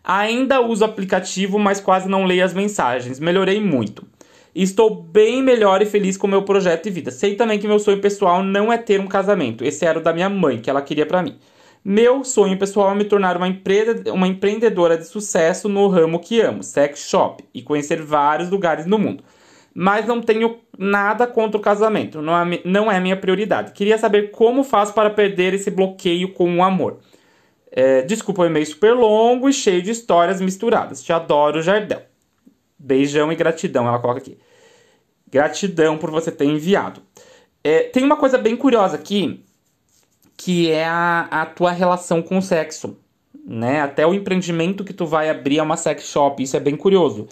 Ainda 0.03 0.59
uso 0.59 0.83
aplicativo, 0.83 1.59
mas 1.59 1.79
quase 1.79 2.09
não 2.09 2.25
leio 2.25 2.43
as 2.43 2.55
mensagens. 2.55 3.19
Melhorei 3.19 3.61
muito. 3.61 4.07
Estou 4.53 5.03
bem 5.03 5.43
melhor 5.43 5.81
e 5.81 5.85
feliz 5.85 6.17
com 6.17 6.27
o 6.27 6.29
meu 6.29 6.43
projeto 6.43 6.85
de 6.85 6.89
vida. 6.89 7.11
Sei 7.11 7.35
também 7.35 7.59
que 7.59 7.67
meu 7.67 7.79
sonho 7.79 8.01
pessoal 8.01 8.43
não 8.43 8.71
é 8.73 8.77
ter 8.77 8.99
um 8.99 9.07
casamento. 9.07 9.63
Esse 9.63 9.85
era 9.85 9.99
o 9.99 10.01
da 10.01 10.13
minha 10.13 10.29
mãe, 10.29 10.59
que 10.59 10.69
ela 10.69 10.81
queria 10.81 11.05
para 11.05 11.21
mim. 11.21 11.37
Meu 11.83 12.23
sonho 12.23 12.57
pessoal 12.57 12.91
é 12.91 12.95
me 12.95 13.05
tornar 13.05 13.37
uma, 13.37 13.47
empre... 13.47 14.09
uma 14.11 14.27
empreendedora 14.27 14.97
de 14.97 15.05
sucesso 15.05 15.69
no 15.69 15.87
ramo 15.87 16.19
que 16.19 16.41
amo, 16.41 16.61
sex 16.61 17.07
shop, 17.07 17.43
e 17.53 17.61
conhecer 17.61 18.01
vários 18.01 18.49
lugares 18.49 18.85
no 18.85 18.97
mundo. 18.97 19.23
Mas 19.73 20.05
não 20.05 20.21
tenho 20.21 20.57
nada 20.77 21.25
contra 21.25 21.57
o 21.57 21.61
casamento, 21.61 22.21
não 22.21 22.35
é, 22.35 22.61
não 22.65 22.91
é 22.91 22.99
minha 22.99 23.15
prioridade. 23.15 23.71
Queria 23.71 23.97
saber 23.97 24.31
como 24.31 24.63
faço 24.63 24.93
para 24.93 25.09
perder 25.09 25.53
esse 25.53 25.71
bloqueio 25.71 26.33
com 26.33 26.57
o 26.57 26.63
amor. 26.63 26.99
É, 27.71 28.01
desculpa 28.01 28.41
o 28.41 28.45
e-mail 28.45 28.65
super 28.65 28.93
longo 28.93 29.47
e 29.47 29.53
cheio 29.53 29.81
de 29.81 29.91
histórias 29.91 30.41
misturadas. 30.41 31.03
Te 31.03 31.13
adoro, 31.13 31.61
Jardel. 31.61 32.08
Beijão 32.79 33.31
e 33.31 33.35
gratidão, 33.35 33.87
ela 33.87 33.99
coloca 33.99 34.19
aqui. 34.19 34.37
Gratidão 35.29 35.97
por 35.97 36.09
você 36.09 36.31
ter 36.31 36.45
enviado. 36.45 37.01
É, 37.63 37.83
tem 37.83 38.03
uma 38.03 38.15
coisa 38.15 38.37
bem 38.37 38.55
curiosa 38.55 38.95
aqui, 38.95 39.43
que 40.37 40.71
é 40.71 40.85
a, 40.85 41.27
a 41.29 41.45
tua 41.45 41.71
relação 41.71 42.21
com 42.21 42.37
o 42.37 42.41
sexo. 42.41 42.97
Né? 43.45 43.81
Até 43.81 44.07
o 44.07 44.13
empreendimento 44.13 44.83
que 44.83 44.93
tu 44.93 45.05
vai 45.05 45.29
abrir 45.29 45.59
é 45.59 45.63
uma 45.63 45.75
sex 45.75 46.05
shop. 46.05 46.41
Isso 46.41 46.55
é 46.55 46.59
bem 46.59 46.75
curioso. 46.75 47.27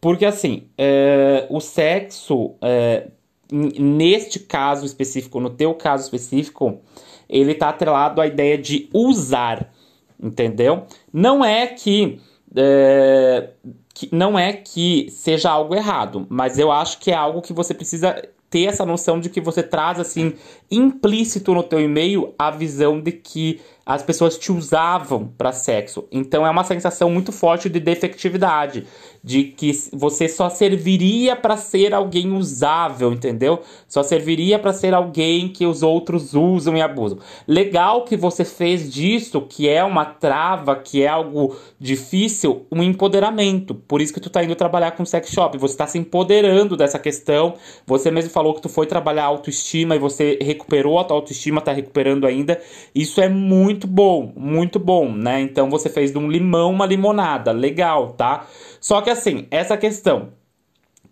Porque 0.00 0.24
assim, 0.24 0.68
é, 0.78 1.46
o 1.50 1.60
sexo, 1.60 2.54
é, 2.62 3.08
neste 3.52 4.38
caso 4.38 4.86
específico, 4.86 5.40
no 5.40 5.50
teu 5.50 5.74
caso 5.74 6.04
específico, 6.04 6.80
ele 7.28 7.54
tá 7.54 7.68
atrelado 7.68 8.20
à 8.20 8.26
ideia 8.26 8.56
de 8.56 8.88
usar. 8.92 9.72
Entendeu? 10.20 10.86
Não 11.12 11.44
é 11.44 11.66
que. 11.66 12.20
É, 12.54 13.50
que 13.96 14.10
não 14.12 14.38
é 14.38 14.52
que 14.52 15.08
seja 15.08 15.50
algo 15.50 15.74
errado, 15.74 16.26
mas 16.28 16.58
eu 16.58 16.70
acho 16.70 16.98
que 16.98 17.10
é 17.10 17.14
algo 17.14 17.40
que 17.40 17.54
você 17.54 17.72
precisa 17.72 18.22
ter 18.50 18.64
essa 18.64 18.84
noção 18.84 19.18
de 19.18 19.30
que 19.30 19.40
você 19.40 19.62
traz 19.62 19.98
assim 19.98 20.34
implícito 20.70 21.54
no 21.54 21.62
teu 21.62 21.80
e-mail 21.80 22.34
a 22.38 22.50
visão 22.50 23.00
de 23.00 23.10
que 23.10 23.58
as 23.86 24.02
pessoas 24.02 24.36
te 24.36 24.52
usavam 24.52 25.32
para 25.38 25.50
sexo. 25.50 26.06
Então 26.12 26.46
é 26.46 26.50
uma 26.50 26.62
sensação 26.62 27.08
muito 27.08 27.32
forte 27.32 27.70
de 27.70 27.80
defectividade, 27.80 28.86
de 29.26 29.42
que 29.42 29.72
você 29.92 30.28
só 30.28 30.48
serviria 30.48 31.34
para 31.34 31.56
ser 31.56 31.92
alguém 31.92 32.32
usável, 32.32 33.12
entendeu? 33.12 33.60
Só 33.88 34.04
serviria 34.04 34.56
para 34.56 34.72
ser 34.72 34.94
alguém 34.94 35.48
que 35.48 35.66
os 35.66 35.82
outros 35.82 36.32
usam 36.32 36.76
e 36.76 36.80
abusam. 36.80 37.18
Legal 37.44 38.04
que 38.04 38.16
você 38.16 38.44
fez 38.44 38.88
disso, 38.88 39.40
que 39.40 39.68
é 39.68 39.82
uma 39.82 40.04
trava, 40.04 40.76
que 40.76 41.02
é 41.02 41.08
algo 41.08 41.56
difícil, 41.76 42.66
um 42.70 42.80
empoderamento. 42.80 43.74
Por 43.74 44.00
isso 44.00 44.14
que 44.14 44.20
tu 44.20 44.30
tá 44.30 44.44
indo 44.44 44.54
trabalhar 44.54 44.92
com 44.92 45.04
sex 45.04 45.28
shop, 45.28 45.58
você 45.58 45.76
tá 45.76 45.88
se 45.88 45.98
empoderando 45.98 46.76
dessa 46.76 47.00
questão. 47.00 47.54
Você 47.84 48.12
mesmo 48.12 48.30
falou 48.30 48.54
que 48.54 48.62
tu 48.62 48.68
foi 48.68 48.86
trabalhar 48.86 49.24
autoestima 49.24 49.96
e 49.96 49.98
você 49.98 50.38
recuperou 50.40 51.00
a 51.00 51.04
tua 51.04 51.16
autoestima, 51.16 51.60
tá 51.60 51.72
recuperando 51.72 52.28
ainda. 52.28 52.60
Isso 52.94 53.20
é 53.20 53.28
muito 53.28 53.88
bom, 53.88 54.32
muito 54.36 54.78
bom, 54.78 55.10
né? 55.10 55.40
Então 55.40 55.68
você 55.68 55.88
fez 55.88 56.12
de 56.12 56.18
um 56.18 56.30
limão 56.30 56.70
uma 56.70 56.86
limonada, 56.86 57.50
legal, 57.50 58.12
tá? 58.12 58.46
Só 58.80 59.00
que 59.00 59.10
assim, 59.10 59.46
essa 59.50 59.76
questão, 59.76 60.32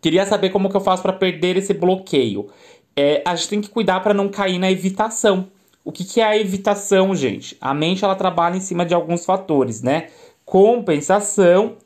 queria 0.01 0.27
saber 0.27 0.51
como 0.51 0.69
que 0.69 0.77
eu 0.77 0.81
faço 0.81 1.03
para 1.03 1.13
perder 1.13 1.57
esse 1.57 1.75
bloqueio. 1.75 2.49
É, 2.97 3.23
a 3.25 3.35
gente 3.35 3.49
tem 3.49 3.61
que 3.61 3.69
cuidar 3.69 4.01
para 4.01 4.15
não 4.15 4.29
cair 4.29 4.59
na 4.59 4.71
evitação. 4.71 5.49
O 5.85 5.93
que, 5.93 6.05
que 6.05 6.21
é 6.21 6.25
a 6.25 6.37
evitação, 6.37 7.15
gente? 7.15 7.57
A 7.61 7.75
mente 7.75 8.05
ela 8.05 8.15
trabalha 8.15 8.57
em 8.57 8.61
cima 8.61 8.87
de 8.87 8.95
alguns 8.95 9.25
fatores, 9.25 9.83
né? 9.83 10.09
Compensação, 10.45 11.77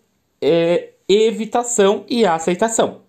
é, 0.40 0.90
evitação 1.08 2.04
e 2.08 2.24
aceitação. 2.24 3.07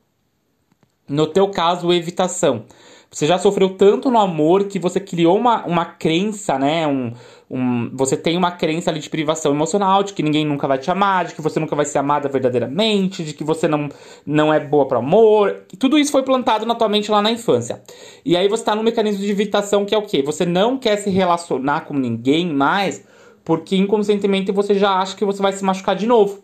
No 1.09 1.27
teu 1.27 1.49
caso, 1.49 1.91
evitação. 1.91 2.65
Você 3.11 3.25
já 3.25 3.39
sofreu 3.39 3.71
tanto 3.71 4.11
no 4.11 4.19
amor 4.19 4.65
que 4.65 4.77
você 4.77 4.99
criou 4.99 5.35
uma, 5.35 5.65
uma 5.65 5.83
crença, 5.83 6.59
né? 6.59 6.85
Um, 6.85 7.11
um, 7.49 7.89
você 7.95 8.15
tem 8.15 8.37
uma 8.37 8.51
crença 8.51 8.91
ali 8.91 8.99
de 8.99 9.09
privação 9.09 9.51
emocional, 9.51 10.03
de 10.03 10.13
que 10.13 10.21
ninguém 10.21 10.45
nunca 10.45 10.67
vai 10.67 10.77
te 10.77 10.91
amar, 10.91 11.25
de 11.25 11.33
que 11.33 11.41
você 11.41 11.59
nunca 11.59 11.75
vai 11.75 11.85
ser 11.85 11.97
amada 11.97 12.29
verdadeiramente, 12.29 13.23
de 13.23 13.33
que 13.33 13.43
você 13.43 13.67
não, 13.67 13.89
não 14.23 14.53
é 14.53 14.59
boa 14.59 14.87
para 14.87 14.99
amor. 14.99 15.63
Tudo 15.79 15.97
isso 15.97 16.11
foi 16.11 16.21
plantado 16.21 16.67
na 16.67 16.75
tua 16.75 16.87
mente 16.87 17.09
lá 17.09 17.19
na 17.19 17.31
infância. 17.31 17.81
E 18.23 18.37
aí 18.37 18.47
você 18.47 18.63
tá 18.63 18.75
no 18.75 18.83
mecanismo 18.83 19.23
de 19.23 19.31
evitação 19.31 19.85
que 19.85 19.95
é 19.95 19.97
o 19.97 20.03
quê? 20.03 20.21
Você 20.21 20.45
não 20.45 20.77
quer 20.77 20.97
se 20.97 21.09
relacionar 21.09 21.81
com 21.81 21.95
ninguém 21.95 22.53
mais 22.53 23.03
porque 23.43 23.75
inconscientemente 23.75 24.51
você 24.51 24.75
já 24.75 24.99
acha 24.99 25.15
que 25.15 25.25
você 25.25 25.41
vai 25.41 25.51
se 25.51 25.63
machucar 25.63 25.95
de 25.95 26.05
novo. 26.05 26.43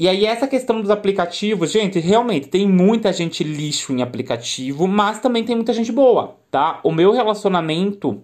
E 0.00 0.08
aí, 0.08 0.24
essa 0.24 0.48
questão 0.48 0.80
dos 0.80 0.88
aplicativos, 0.88 1.70
gente, 1.70 1.98
realmente 1.98 2.48
tem 2.48 2.66
muita 2.66 3.12
gente 3.12 3.44
lixo 3.44 3.92
em 3.92 4.00
aplicativo, 4.00 4.88
mas 4.88 5.20
também 5.20 5.44
tem 5.44 5.54
muita 5.54 5.74
gente 5.74 5.92
boa, 5.92 6.38
tá? 6.50 6.80
O 6.82 6.90
meu 6.90 7.12
relacionamento, 7.12 8.22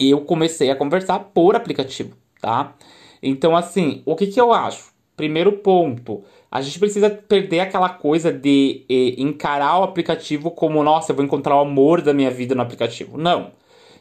eu 0.00 0.22
comecei 0.22 0.70
a 0.70 0.74
conversar 0.74 1.18
por 1.18 1.54
aplicativo, 1.54 2.16
tá? 2.40 2.74
Então, 3.22 3.54
assim, 3.54 4.02
o 4.06 4.16
que, 4.16 4.26
que 4.28 4.40
eu 4.40 4.54
acho? 4.54 4.90
Primeiro 5.14 5.52
ponto, 5.58 6.24
a 6.50 6.62
gente 6.62 6.78
precisa 6.78 7.10
perder 7.10 7.60
aquela 7.60 7.90
coisa 7.90 8.32
de 8.32 8.86
eh, 8.88 9.20
encarar 9.20 9.78
o 9.80 9.82
aplicativo 9.82 10.50
como, 10.50 10.82
nossa, 10.82 11.12
eu 11.12 11.16
vou 11.16 11.26
encontrar 11.26 11.56
o 11.56 11.60
amor 11.60 12.00
da 12.00 12.14
minha 12.14 12.30
vida 12.30 12.54
no 12.54 12.62
aplicativo. 12.62 13.18
Não. 13.18 13.52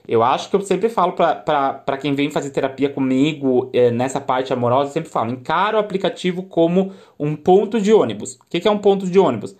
Eu 0.07 0.21
acho 0.23 0.49
que 0.49 0.55
eu 0.55 0.61
sempre 0.61 0.89
falo 0.89 1.13
para 1.13 1.97
quem 1.99 2.13
vem 2.13 2.29
fazer 2.29 2.49
terapia 2.51 2.89
comigo 2.89 3.69
é, 3.73 3.89
nessa 3.91 4.21
parte 4.21 4.53
amorosa, 4.53 4.89
eu 4.89 4.93
sempre 4.93 5.09
falo, 5.09 5.31
encara 5.31 5.77
o 5.77 5.79
aplicativo 5.79 6.43
como 6.43 6.91
um 7.19 7.35
ponto 7.35 7.79
de 7.79 7.91
ônibus. 7.91 8.35
O 8.35 8.39
que, 8.49 8.59
que 8.59 8.67
é 8.67 8.71
um 8.71 8.77
ponto 8.77 9.07
de 9.07 9.17
ônibus? 9.19 9.55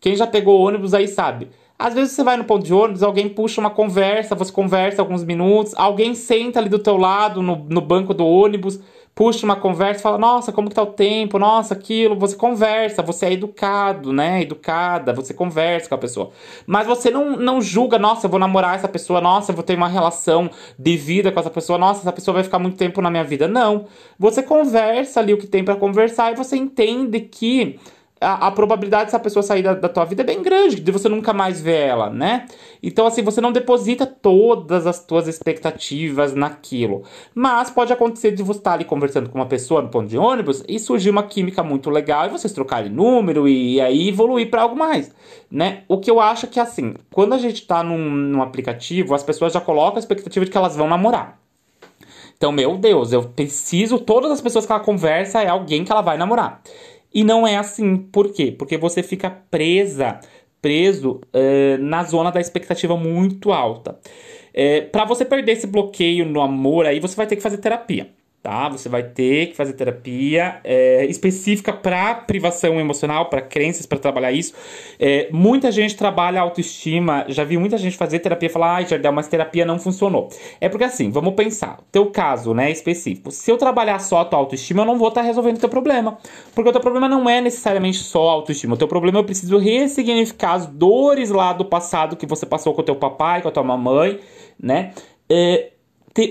Quem 0.00 0.14
já 0.14 0.26
pegou 0.26 0.60
ônibus 0.60 0.94
aí 0.94 1.08
sabe. 1.08 1.48
Às 1.78 1.94
vezes 1.94 2.12
você 2.12 2.24
vai 2.24 2.36
no 2.36 2.44
ponto 2.44 2.64
de 2.64 2.72
ônibus, 2.72 3.02
alguém 3.02 3.28
puxa 3.28 3.60
uma 3.60 3.70
conversa, 3.70 4.34
você 4.34 4.50
conversa 4.50 5.02
alguns 5.02 5.22
minutos, 5.24 5.74
alguém 5.76 6.14
senta 6.14 6.58
ali 6.58 6.68
do 6.68 6.78
teu 6.78 6.96
lado 6.96 7.42
no, 7.42 7.56
no 7.68 7.80
banco 7.80 8.14
do 8.14 8.26
ônibus, 8.26 8.80
puxa 9.16 9.46
uma 9.46 9.56
conversa, 9.56 10.02
fala, 10.02 10.18
nossa, 10.18 10.52
como 10.52 10.68
que 10.68 10.74
tá 10.74 10.82
o 10.82 10.92
tempo, 10.92 11.38
nossa, 11.38 11.72
aquilo, 11.72 12.14
você 12.14 12.36
conversa, 12.36 13.02
você 13.02 13.24
é 13.24 13.32
educado, 13.32 14.12
né, 14.12 14.42
educada, 14.42 15.10
você 15.14 15.32
conversa 15.32 15.88
com 15.88 15.94
a 15.94 15.98
pessoa. 15.98 16.32
Mas 16.66 16.86
você 16.86 17.10
não, 17.10 17.34
não 17.34 17.58
julga, 17.62 17.98
nossa, 17.98 18.26
eu 18.26 18.30
vou 18.30 18.38
namorar 18.38 18.76
essa 18.76 18.86
pessoa, 18.86 19.18
nossa, 19.18 19.52
eu 19.52 19.56
vou 19.56 19.64
ter 19.64 19.74
uma 19.74 19.88
relação 19.88 20.50
de 20.78 20.98
vida 20.98 21.32
com 21.32 21.40
essa 21.40 21.48
pessoa, 21.48 21.78
nossa, 21.78 22.00
essa 22.02 22.12
pessoa 22.12 22.34
vai 22.34 22.44
ficar 22.44 22.58
muito 22.58 22.76
tempo 22.76 23.00
na 23.00 23.10
minha 23.10 23.24
vida. 23.24 23.48
Não. 23.48 23.86
Você 24.18 24.42
conversa 24.42 25.18
ali 25.20 25.32
o 25.32 25.38
que 25.38 25.46
tem 25.46 25.64
para 25.64 25.76
conversar 25.76 26.32
e 26.32 26.36
você 26.36 26.54
entende 26.54 27.20
que 27.20 27.80
a, 28.20 28.46
a, 28.46 28.50
probabilidade 28.50 29.06
dessa 29.06 29.18
pessoa 29.18 29.42
sair 29.42 29.62
da, 29.62 29.74
da, 29.74 29.88
tua 29.88 30.04
vida 30.04 30.22
é 30.22 30.24
bem 30.24 30.42
grande, 30.42 30.80
de 30.80 30.90
você 30.90 31.08
nunca 31.08 31.34
mais 31.34 31.60
ver 31.60 31.88
ela, 31.88 32.08
né? 32.08 32.46
Então, 32.82 33.06
assim, 33.06 33.22
você 33.22 33.40
não 33.40 33.52
deposita 33.52 34.06
todas 34.06 34.86
as 34.86 35.04
tuas 35.04 35.28
expectativas 35.28 36.34
naquilo. 36.34 37.02
Mas 37.34 37.68
pode 37.68 37.92
acontecer 37.92 38.32
de 38.32 38.42
você 38.42 38.58
estar 38.58 38.72
ali 38.72 38.84
conversando 38.84 39.28
com 39.28 39.38
uma 39.38 39.46
pessoa 39.46 39.82
no 39.82 39.88
ponto 39.88 40.08
de 40.08 40.16
ônibus 40.16 40.64
e 40.66 40.78
surgir 40.78 41.10
uma 41.10 41.24
química 41.24 41.62
muito 41.62 41.90
legal 41.90 42.26
e 42.26 42.30
vocês 42.30 42.54
trocarem 42.54 42.90
número 42.90 43.46
e, 43.46 43.74
e 43.74 43.80
aí 43.80 44.08
evoluir 44.08 44.48
para 44.48 44.62
algo 44.62 44.76
mais, 44.76 45.14
né? 45.50 45.82
O 45.86 45.98
que 45.98 46.10
eu 46.10 46.18
acho 46.18 46.46
que, 46.46 46.58
assim, 46.58 46.94
quando 47.12 47.34
a 47.34 47.38
gente 47.38 47.66
tá 47.66 47.82
num, 47.82 48.10
num 48.10 48.42
aplicativo, 48.42 49.14
as 49.14 49.22
pessoas 49.22 49.52
já 49.52 49.60
colocam 49.60 49.96
a 49.96 50.00
expectativa 50.00 50.44
de 50.44 50.50
que 50.50 50.56
elas 50.56 50.74
vão 50.74 50.88
namorar. 50.88 51.38
Então, 52.36 52.52
meu 52.52 52.76
Deus, 52.76 53.12
eu 53.12 53.22
preciso, 53.22 53.98
todas 53.98 54.30
as 54.30 54.40
pessoas 54.40 54.66
que 54.66 54.72
ela 54.72 54.80
conversa 54.80 55.42
é 55.42 55.48
alguém 55.48 55.84
que 55.84 55.92
ela 55.92 56.02
vai 56.02 56.18
namorar. 56.18 56.62
E 57.16 57.24
não 57.24 57.46
é 57.46 57.56
assim. 57.56 57.96
Por 57.96 58.30
quê? 58.30 58.52
Porque 58.52 58.76
você 58.76 59.02
fica 59.02 59.30
presa, 59.30 60.20
preso 60.60 61.22
uh, 61.32 61.82
na 61.82 62.04
zona 62.04 62.30
da 62.30 62.42
expectativa 62.42 62.94
muito 62.94 63.52
alta. 63.52 63.98
É, 64.52 64.82
para 64.82 65.06
você 65.06 65.24
perder 65.24 65.52
esse 65.52 65.66
bloqueio 65.66 66.26
no 66.26 66.42
amor, 66.42 66.84
aí 66.84 67.00
você 67.00 67.16
vai 67.16 67.26
ter 67.26 67.36
que 67.36 67.42
fazer 67.42 67.56
terapia 67.56 68.10
tá? 68.46 68.68
Você 68.68 68.88
vai 68.88 69.02
ter 69.02 69.48
que 69.48 69.56
fazer 69.56 69.72
terapia 69.72 70.60
é, 70.62 71.04
específica 71.06 71.72
para 71.72 72.14
privação 72.14 72.78
emocional, 72.78 73.28
para 73.28 73.42
crenças, 73.42 73.86
para 73.86 73.98
trabalhar 73.98 74.30
isso. 74.30 74.54
É, 75.00 75.28
muita 75.32 75.72
gente 75.72 75.96
trabalha 75.96 76.40
autoestima, 76.40 77.24
já 77.26 77.42
vi 77.42 77.58
muita 77.58 77.76
gente 77.76 77.96
fazer 77.96 78.20
terapia 78.20 78.48
e 78.48 78.52
falar, 78.52 78.76
ai, 78.76 78.86
Jardel, 78.86 79.10
mas 79.10 79.26
terapia 79.26 79.66
não 79.66 79.80
funcionou. 79.80 80.28
É 80.60 80.68
porque 80.68 80.84
assim, 80.84 81.10
vamos 81.10 81.34
pensar, 81.34 81.80
teu 81.90 82.06
caso, 82.06 82.54
né, 82.54 82.70
específico. 82.70 83.32
Se 83.32 83.50
eu 83.50 83.58
trabalhar 83.58 83.98
só 83.98 84.20
a 84.20 84.24
tua 84.24 84.38
autoestima, 84.38 84.82
eu 84.82 84.86
não 84.86 84.96
vou 84.96 85.08
estar 85.08 85.22
tá 85.22 85.26
resolvendo 85.26 85.56
o 85.56 85.60
teu 85.60 85.68
problema. 85.68 86.16
Porque 86.54 86.70
o 86.70 86.72
teu 86.72 86.80
problema 86.80 87.08
não 87.08 87.28
é 87.28 87.40
necessariamente 87.40 87.98
só 87.98 88.28
a 88.28 88.32
autoestima. 88.32 88.74
O 88.74 88.78
teu 88.78 88.86
problema 88.86 89.18
eu 89.18 89.24
preciso 89.24 89.58
ressignificar 89.58 90.52
as 90.52 90.66
dores 90.66 91.30
lá 91.30 91.52
do 91.52 91.64
passado 91.64 92.14
que 92.14 92.26
você 92.26 92.46
passou 92.46 92.72
com 92.74 92.80
o 92.80 92.84
teu 92.84 92.94
papai, 92.94 93.42
com 93.42 93.48
a 93.48 93.50
tua 93.50 93.64
mamãe, 93.64 94.20
né? 94.56 94.92
É, 95.28 95.72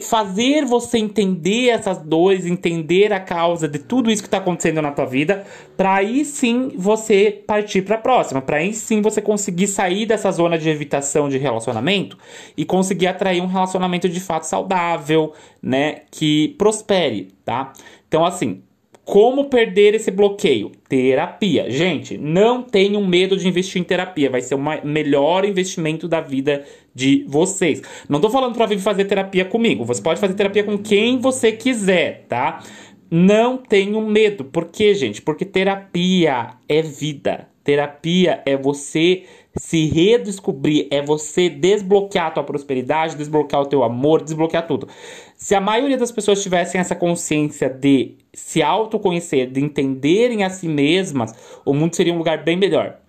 fazer 0.01 0.65
você 0.65 0.97
entender 0.97 1.69
essas 1.69 1.99
dores, 1.99 2.45
entender 2.45 3.13
a 3.13 3.19
causa 3.19 3.67
de 3.67 3.79
tudo 3.79 4.11
isso 4.11 4.21
que 4.21 4.27
está 4.27 4.37
acontecendo 4.37 4.81
na 4.81 4.91
tua 4.91 5.05
vida, 5.05 5.45
para 5.77 5.95
aí 5.95 6.25
sim 6.25 6.71
você 6.75 7.43
partir 7.45 7.83
para 7.83 7.95
a 7.95 7.99
próxima, 7.99 8.41
para 8.41 8.57
aí 8.57 8.73
sim 8.73 9.01
você 9.01 9.21
conseguir 9.21 9.67
sair 9.67 10.05
dessa 10.05 10.31
zona 10.31 10.57
de 10.57 10.69
evitação 10.69 11.29
de 11.29 11.37
relacionamento 11.37 12.17
e 12.57 12.65
conseguir 12.65 13.07
atrair 13.07 13.41
um 13.41 13.47
relacionamento 13.47 14.09
de 14.09 14.19
fato 14.19 14.43
saudável, 14.43 15.33
né, 15.61 16.01
que 16.09 16.55
prospere, 16.57 17.29
tá? 17.43 17.73
Então 18.07 18.25
assim, 18.25 18.63
como 19.05 19.45
perder 19.45 19.93
esse 19.93 20.09
bloqueio? 20.09 20.71
Terapia. 20.89 21.69
Gente, 21.69 22.17
não 22.17 22.63
tenham 22.63 23.05
medo 23.05 23.37
de 23.37 23.47
investir 23.47 23.79
em 23.79 23.85
terapia. 23.85 24.31
Vai 24.31 24.41
ser 24.41 24.55
o 24.55 24.83
melhor 24.83 25.45
investimento 25.45 26.07
da 26.07 26.19
vida 26.19 26.65
de 26.95 27.25
vocês. 27.27 27.81
Não 28.07 28.21
tô 28.21 28.29
falando 28.29 28.55
para 28.55 28.65
vir 28.65 28.79
fazer 28.79 29.03
terapia 29.05 29.43
comigo. 29.43 29.83
Você 29.83 30.01
pode 30.01 30.19
fazer 30.19 30.33
terapia 30.33 30.63
com 30.63 30.77
quem 30.77 31.19
você 31.19 31.51
quiser, 31.51 32.25
tá? 32.29 32.63
Não 33.11 33.57
tenham 33.57 34.01
medo. 34.01 34.45
Por 34.45 34.65
quê, 34.65 34.95
gente? 34.95 35.21
Porque 35.21 35.43
terapia 35.43 36.51
é 36.67 36.81
vida. 36.81 37.49
Terapia 37.63 38.41
é 38.45 38.55
você 38.55 39.23
se 39.57 39.85
redescobrir, 39.87 40.87
é 40.91 41.01
você 41.01 41.49
desbloquear 41.49 42.27
a 42.27 42.31
tua 42.31 42.43
prosperidade, 42.43 43.15
desbloquear 43.15 43.61
o 43.61 43.65
teu 43.65 43.83
amor, 43.83 44.21
desbloquear 44.21 44.67
tudo. 44.67 44.87
Se 45.35 45.55
a 45.55 45.61
maioria 45.61 45.97
das 45.97 46.11
pessoas 46.11 46.43
tivessem 46.43 46.79
essa 46.79 46.95
consciência 46.95 47.69
de 47.69 48.17
se 48.33 48.61
autoconhecer, 48.61 49.49
de 49.49 49.61
entenderem 49.61 50.43
a 50.43 50.49
si 50.49 50.67
mesmas, 50.67 51.33
o 51.65 51.73
mundo 51.73 51.95
seria 51.95 52.13
um 52.13 52.17
lugar 52.17 52.43
bem 52.43 52.57
melhor. 52.57 52.99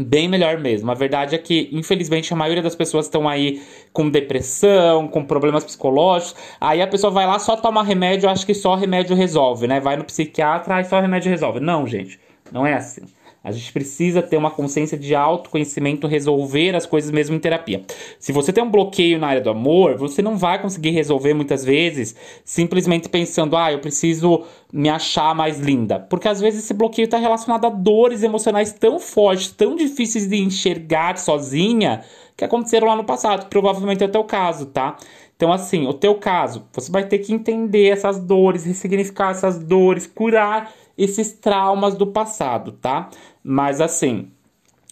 Bem 0.00 0.28
melhor 0.28 0.58
mesmo. 0.58 0.88
A 0.92 0.94
verdade 0.94 1.34
é 1.34 1.38
que, 1.38 1.68
infelizmente, 1.72 2.32
a 2.32 2.36
maioria 2.36 2.62
das 2.62 2.76
pessoas 2.76 3.06
estão 3.06 3.28
aí 3.28 3.60
com 3.92 4.08
depressão, 4.08 5.08
com 5.08 5.24
problemas 5.24 5.64
psicológicos. 5.64 6.40
Aí 6.60 6.80
a 6.80 6.86
pessoa 6.86 7.10
vai 7.10 7.26
lá, 7.26 7.36
só 7.40 7.56
toma 7.56 7.82
remédio, 7.82 8.30
acha 8.30 8.46
que 8.46 8.54
só 8.54 8.76
remédio 8.76 9.16
resolve, 9.16 9.66
né? 9.66 9.80
Vai 9.80 9.96
no 9.96 10.04
psiquiatra 10.04 10.80
e 10.80 10.84
só 10.84 11.00
remédio 11.00 11.28
resolve. 11.30 11.58
Não, 11.58 11.84
gente. 11.84 12.20
Não 12.52 12.64
é 12.64 12.74
assim. 12.74 13.02
A 13.48 13.52
gente 13.52 13.72
precisa 13.72 14.20
ter 14.20 14.36
uma 14.36 14.50
consciência 14.50 14.98
de 14.98 15.14
autoconhecimento, 15.14 16.06
resolver 16.06 16.76
as 16.76 16.84
coisas 16.84 17.10
mesmo 17.10 17.34
em 17.34 17.38
terapia. 17.38 17.82
Se 18.18 18.30
você 18.30 18.52
tem 18.52 18.62
um 18.62 18.70
bloqueio 18.70 19.18
na 19.18 19.28
área 19.28 19.40
do 19.40 19.48
amor, 19.48 19.96
você 19.96 20.20
não 20.20 20.36
vai 20.36 20.60
conseguir 20.60 20.90
resolver 20.90 21.32
muitas 21.32 21.64
vezes 21.64 22.14
simplesmente 22.44 23.08
pensando, 23.08 23.56
ah, 23.56 23.72
eu 23.72 23.78
preciso 23.78 24.44
me 24.70 24.90
achar 24.90 25.34
mais 25.34 25.58
linda. 25.58 25.98
Porque 25.98 26.28
às 26.28 26.40
vezes 26.40 26.62
esse 26.64 26.74
bloqueio 26.74 27.06
está 27.06 27.16
relacionado 27.16 27.64
a 27.64 27.70
dores 27.70 28.22
emocionais 28.22 28.72
tão 28.72 29.00
fortes, 29.00 29.50
tão 29.50 29.74
difíceis 29.74 30.28
de 30.28 30.36
enxergar 30.36 31.16
sozinha, 31.16 32.04
que 32.36 32.44
aconteceram 32.44 32.86
lá 32.86 32.96
no 32.96 33.04
passado. 33.04 33.48
Provavelmente 33.48 34.02
é 34.02 34.06
o 34.06 34.10
teu 34.10 34.24
caso, 34.24 34.66
tá? 34.66 34.96
Então, 35.38 35.52
assim, 35.52 35.86
o 35.86 35.94
teu 35.94 36.16
caso, 36.16 36.66
você 36.72 36.90
vai 36.90 37.06
ter 37.06 37.20
que 37.20 37.32
entender 37.32 37.88
essas 37.90 38.18
dores, 38.18 38.64
ressignificar 38.64 39.30
essas 39.30 39.58
dores, 39.58 40.04
curar 40.04 40.72
esses 40.98 41.32
traumas 41.32 41.96
do 41.96 42.08
passado, 42.08 42.72
tá? 42.72 43.08
Mas 43.42 43.80
assim, 43.80 44.30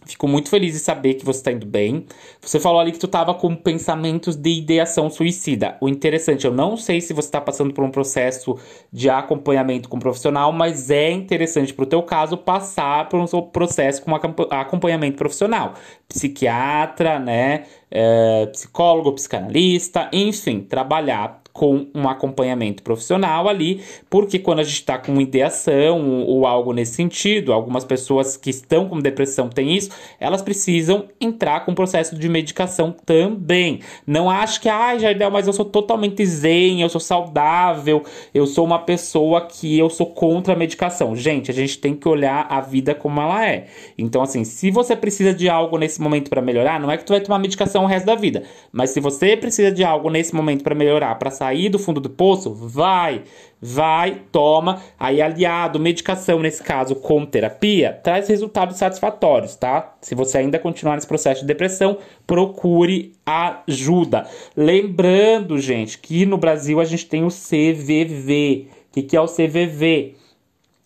Fico 0.07 0.29
muito 0.29 0.49
feliz 0.49 0.73
de 0.73 0.79
saber 0.79 1.15
que 1.15 1.25
você 1.25 1.41
está 1.41 1.51
indo 1.51 1.67
bem. 1.67 2.07
Você 2.41 2.61
falou 2.61 2.79
ali 2.79 2.93
que 2.93 2.99
tu 2.99 3.07
estava 3.07 3.35
com 3.35 3.57
pensamentos 3.57 4.37
de 4.37 4.51
ideação 4.51 5.11
suicida. 5.11 5.77
O 5.81 5.89
interessante, 5.89 6.47
eu 6.47 6.53
não 6.53 6.77
sei 6.77 7.01
se 7.01 7.13
você 7.13 7.27
está 7.27 7.41
passando 7.41 7.75
por 7.75 7.83
um 7.83 7.91
processo 7.91 8.57
de 8.93 9.11
acompanhamento 9.11 9.89
com 9.89 9.97
um 9.97 10.01
profissional, 10.01 10.53
mas 10.53 10.91
é 10.91 11.11
interessante 11.11 11.75
para 11.75 11.83
o 11.83 11.87
teu 11.87 12.03
caso 12.05 12.37
passar 12.37 13.09
por 13.09 13.19
um 13.19 13.43
processo 13.49 14.01
com 14.03 14.15
acompanhamento 14.15 15.19
profissional. 15.19 15.75
Psiquiatra, 16.09 17.19
né? 17.19 17.65
É, 17.91 18.47
psicólogo, 18.47 19.13
psicanalista, 19.13 20.09
enfim, 20.13 20.61
trabalhar 20.61 21.43
com 21.57 21.87
um 21.95 22.07
acompanhamento 22.07 22.83
profissional 22.83 23.49
ali, 23.49 23.81
porque 24.11 24.39
quando 24.39 24.59
a 24.59 24.63
gente 24.63 24.75
está 24.75 24.99
com 24.99 25.19
ideação 25.19 26.21
ou 26.27 26.47
algo 26.47 26.75
nesse 26.75 26.93
sentido, 26.93 27.51
algumas 27.51 27.83
pessoas 27.83 28.37
que 28.37 28.51
estão 28.51 28.87
com 28.91 29.01
depressão 29.01 29.49
têm 29.49 29.75
isso, 29.75 29.91
elas 30.21 30.43
precisam 30.43 31.07
entrar 31.19 31.65
com 31.65 31.73
um 31.73 31.75
processo 31.75 32.15
de 32.15 32.29
medicação 32.29 32.95
também. 33.07 33.81
Não 34.07 34.29
acho 34.29 34.61
que, 34.61 34.69
ai, 34.69 34.97
ah, 34.97 34.99
Jardel, 34.99 35.31
mas 35.31 35.47
eu 35.47 35.53
sou 35.55 35.65
totalmente 35.65 36.27
zen, 36.27 36.83
eu 36.83 36.91
sou 36.91 37.01
saudável, 37.01 38.03
eu 38.35 38.47
sou 38.47 38.67
uma 38.67 38.81
pessoa 38.81 39.41
que 39.41 39.79
eu 39.79 39.89
sou 39.89 40.07
contra 40.07 40.53
a 40.53 40.57
medicação. 40.57 41.17
Gente, 41.17 41.51
a 41.51 41.55
gente 41.55 41.79
tem 41.79 41.95
que 41.95 42.07
olhar 42.07 42.47
a 42.51 42.61
vida 42.61 42.95
como 42.95 43.19
ela 43.19 43.47
é. 43.47 43.65
Então, 43.97 44.21
assim, 44.21 44.45
se 44.45 44.71
você 44.71 44.95
precisa 44.95 45.33
de 45.33 45.49
algo 45.49 45.79
nesse 45.79 46.03
momento 46.03 46.29
para 46.29 46.43
melhorar, 46.43 46.79
não 46.79 46.91
é 46.91 46.99
que 46.99 47.05
tu 47.05 47.15
vai 47.15 47.21
tomar 47.23 47.39
medicação 47.39 47.85
o 47.85 47.87
resto 47.87 48.05
da 48.05 48.15
vida, 48.15 48.43
mas 48.71 48.91
se 48.91 49.01
você 49.01 49.35
precisa 49.39 49.73
de 49.73 49.83
algo 49.83 50.11
nesse 50.11 50.35
momento 50.35 50.63
para 50.63 50.75
melhorar, 50.75 51.15
para 51.15 51.31
sair 51.47 51.69
do 51.69 51.79
fundo 51.79 52.01
do 52.01 52.11
poço, 52.11 52.53
vai, 52.53 53.23
vai, 53.63 54.23
toma. 54.33 54.83
Aí, 54.99 55.23
aliado, 55.23 55.79
medicação, 55.79 56.41
nesse 56.41 56.63
caso, 56.63 56.97
com 56.97 57.25
terapia, 57.25 57.99
traz 58.03 58.29
resultados 58.29 58.77
satisfatórios, 58.77 59.55
tá? 59.55 59.95
Se 60.01 60.15
você 60.15 60.39
ainda 60.39 60.59
continuar 60.59 60.97
nesse 60.97 61.07
processo 61.07 61.43
de 61.43 61.47
depressão, 61.47 61.99
procure 62.27 63.13
ajuda. 63.25 64.27
Lembrando, 64.57 65.59
gente, 65.59 65.99
que 65.99 66.27
no 66.27 66.37
Brasil 66.37 66.81
a 66.81 66.85
gente 66.85 67.07
tem 67.07 67.25
o 67.25 67.29
CVV. 67.29 68.69
O 68.97 69.03
que, 69.03 69.17
é 69.17 69.21
o 69.21 69.27
CVV? 69.27 70.15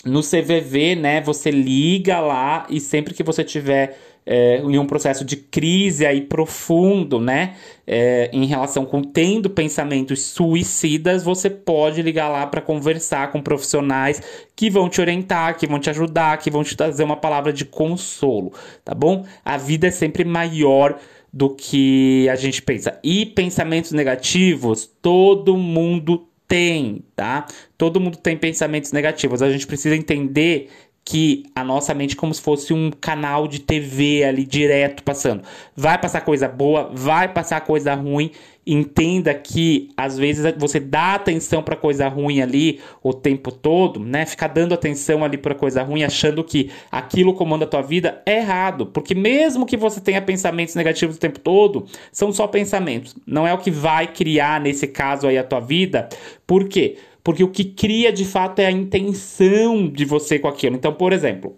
No 0.04 0.20
CVV, 0.20 0.96
né, 0.96 1.20
você 1.20 1.50
liga 1.50 2.20
lá 2.20 2.66
e 2.70 2.80
sempre 2.80 3.12
que 3.12 3.22
você 3.22 3.44
tiver 3.44 3.98
é, 4.24 4.58
em 4.58 4.78
um 4.78 4.86
processo 4.86 5.24
de 5.24 5.36
crise 5.36 6.06
aí 6.06 6.20
profundo, 6.20 7.20
né? 7.20 7.56
É, 7.86 8.30
em 8.32 8.44
relação 8.46 8.84
com 8.84 9.02
tendo 9.02 9.50
pensamentos 9.50 10.22
suicidas, 10.22 11.22
você 11.24 11.50
pode 11.50 12.02
ligar 12.02 12.28
lá 12.28 12.46
para 12.46 12.60
conversar 12.60 13.32
com 13.32 13.42
profissionais 13.42 14.22
que 14.54 14.70
vão 14.70 14.88
te 14.88 15.00
orientar, 15.00 15.58
que 15.58 15.66
vão 15.66 15.80
te 15.80 15.90
ajudar, 15.90 16.38
que 16.38 16.50
vão 16.50 16.62
te 16.62 16.76
trazer 16.76 17.02
uma 17.02 17.16
palavra 17.16 17.52
de 17.52 17.64
consolo, 17.64 18.52
tá 18.84 18.94
bom? 18.94 19.24
A 19.44 19.56
vida 19.56 19.88
é 19.88 19.90
sempre 19.90 20.24
maior 20.24 20.98
do 21.32 21.50
que 21.50 22.28
a 22.28 22.36
gente 22.36 22.60
pensa. 22.62 22.98
E 23.02 23.24
pensamentos 23.26 23.92
negativos, 23.92 24.90
todo 25.00 25.56
mundo 25.56 26.26
tem, 26.50 27.04
tá? 27.14 27.46
Todo 27.78 28.00
mundo 28.00 28.18
tem 28.18 28.36
pensamentos 28.36 28.90
negativos. 28.90 29.40
A 29.40 29.48
gente 29.48 29.66
precisa 29.66 29.94
entender 29.94 30.68
que 31.10 31.42
a 31.56 31.64
nossa 31.64 31.92
mente 31.92 32.14
é 32.14 32.16
como 32.16 32.32
se 32.32 32.40
fosse 32.40 32.72
um 32.72 32.88
canal 32.88 33.48
de 33.48 33.58
TV 33.58 34.22
ali 34.22 34.46
direto 34.46 35.02
passando. 35.02 35.42
Vai 35.74 35.98
passar 35.98 36.20
coisa 36.20 36.46
boa, 36.46 36.88
vai 36.94 37.26
passar 37.26 37.60
coisa 37.62 37.92
ruim. 37.94 38.30
Entenda 38.64 39.34
que 39.34 39.88
às 39.96 40.16
vezes 40.16 40.54
você 40.56 40.78
dá 40.78 41.14
atenção 41.14 41.64
para 41.64 41.74
coisa 41.74 42.06
ruim 42.06 42.40
ali 42.40 42.78
o 43.02 43.12
tempo 43.12 43.50
todo, 43.50 43.98
né? 43.98 44.24
Ficar 44.24 44.46
dando 44.46 44.72
atenção 44.72 45.24
ali 45.24 45.36
para 45.36 45.52
coisa 45.52 45.82
ruim, 45.82 46.04
achando 46.04 46.44
que 46.44 46.70
aquilo 46.92 47.34
comanda 47.34 47.64
a 47.64 47.68
tua 47.68 47.82
vida 47.82 48.22
é 48.24 48.36
errado, 48.36 48.86
porque 48.86 49.12
mesmo 49.12 49.66
que 49.66 49.76
você 49.76 50.00
tenha 50.00 50.22
pensamentos 50.22 50.76
negativos 50.76 51.16
o 51.16 51.18
tempo 51.18 51.40
todo, 51.40 51.86
são 52.12 52.32
só 52.32 52.46
pensamentos. 52.46 53.16
Não 53.26 53.48
é 53.48 53.52
o 53.52 53.58
que 53.58 53.72
vai 53.72 54.06
criar 54.06 54.60
nesse 54.60 54.86
caso 54.86 55.26
aí 55.26 55.36
a 55.36 55.42
tua 55.42 55.58
vida. 55.58 56.08
Por 56.46 56.68
quê? 56.68 56.98
Porque 57.22 57.44
o 57.44 57.48
que 57.48 57.64
cria 57.64 58.12
de 58.12 58.24
fato 58.24 58.60
é 58.60 58.66
a 58.66 58.70
intenção 58.70 59.88
de 59.88 60.04
você 60.04 60.38
com 60.38 60.48
aquilo. 60.48 60.76
Então, 60.76 60.92
por 60.92 61.12
exemplo, 61.12 61.56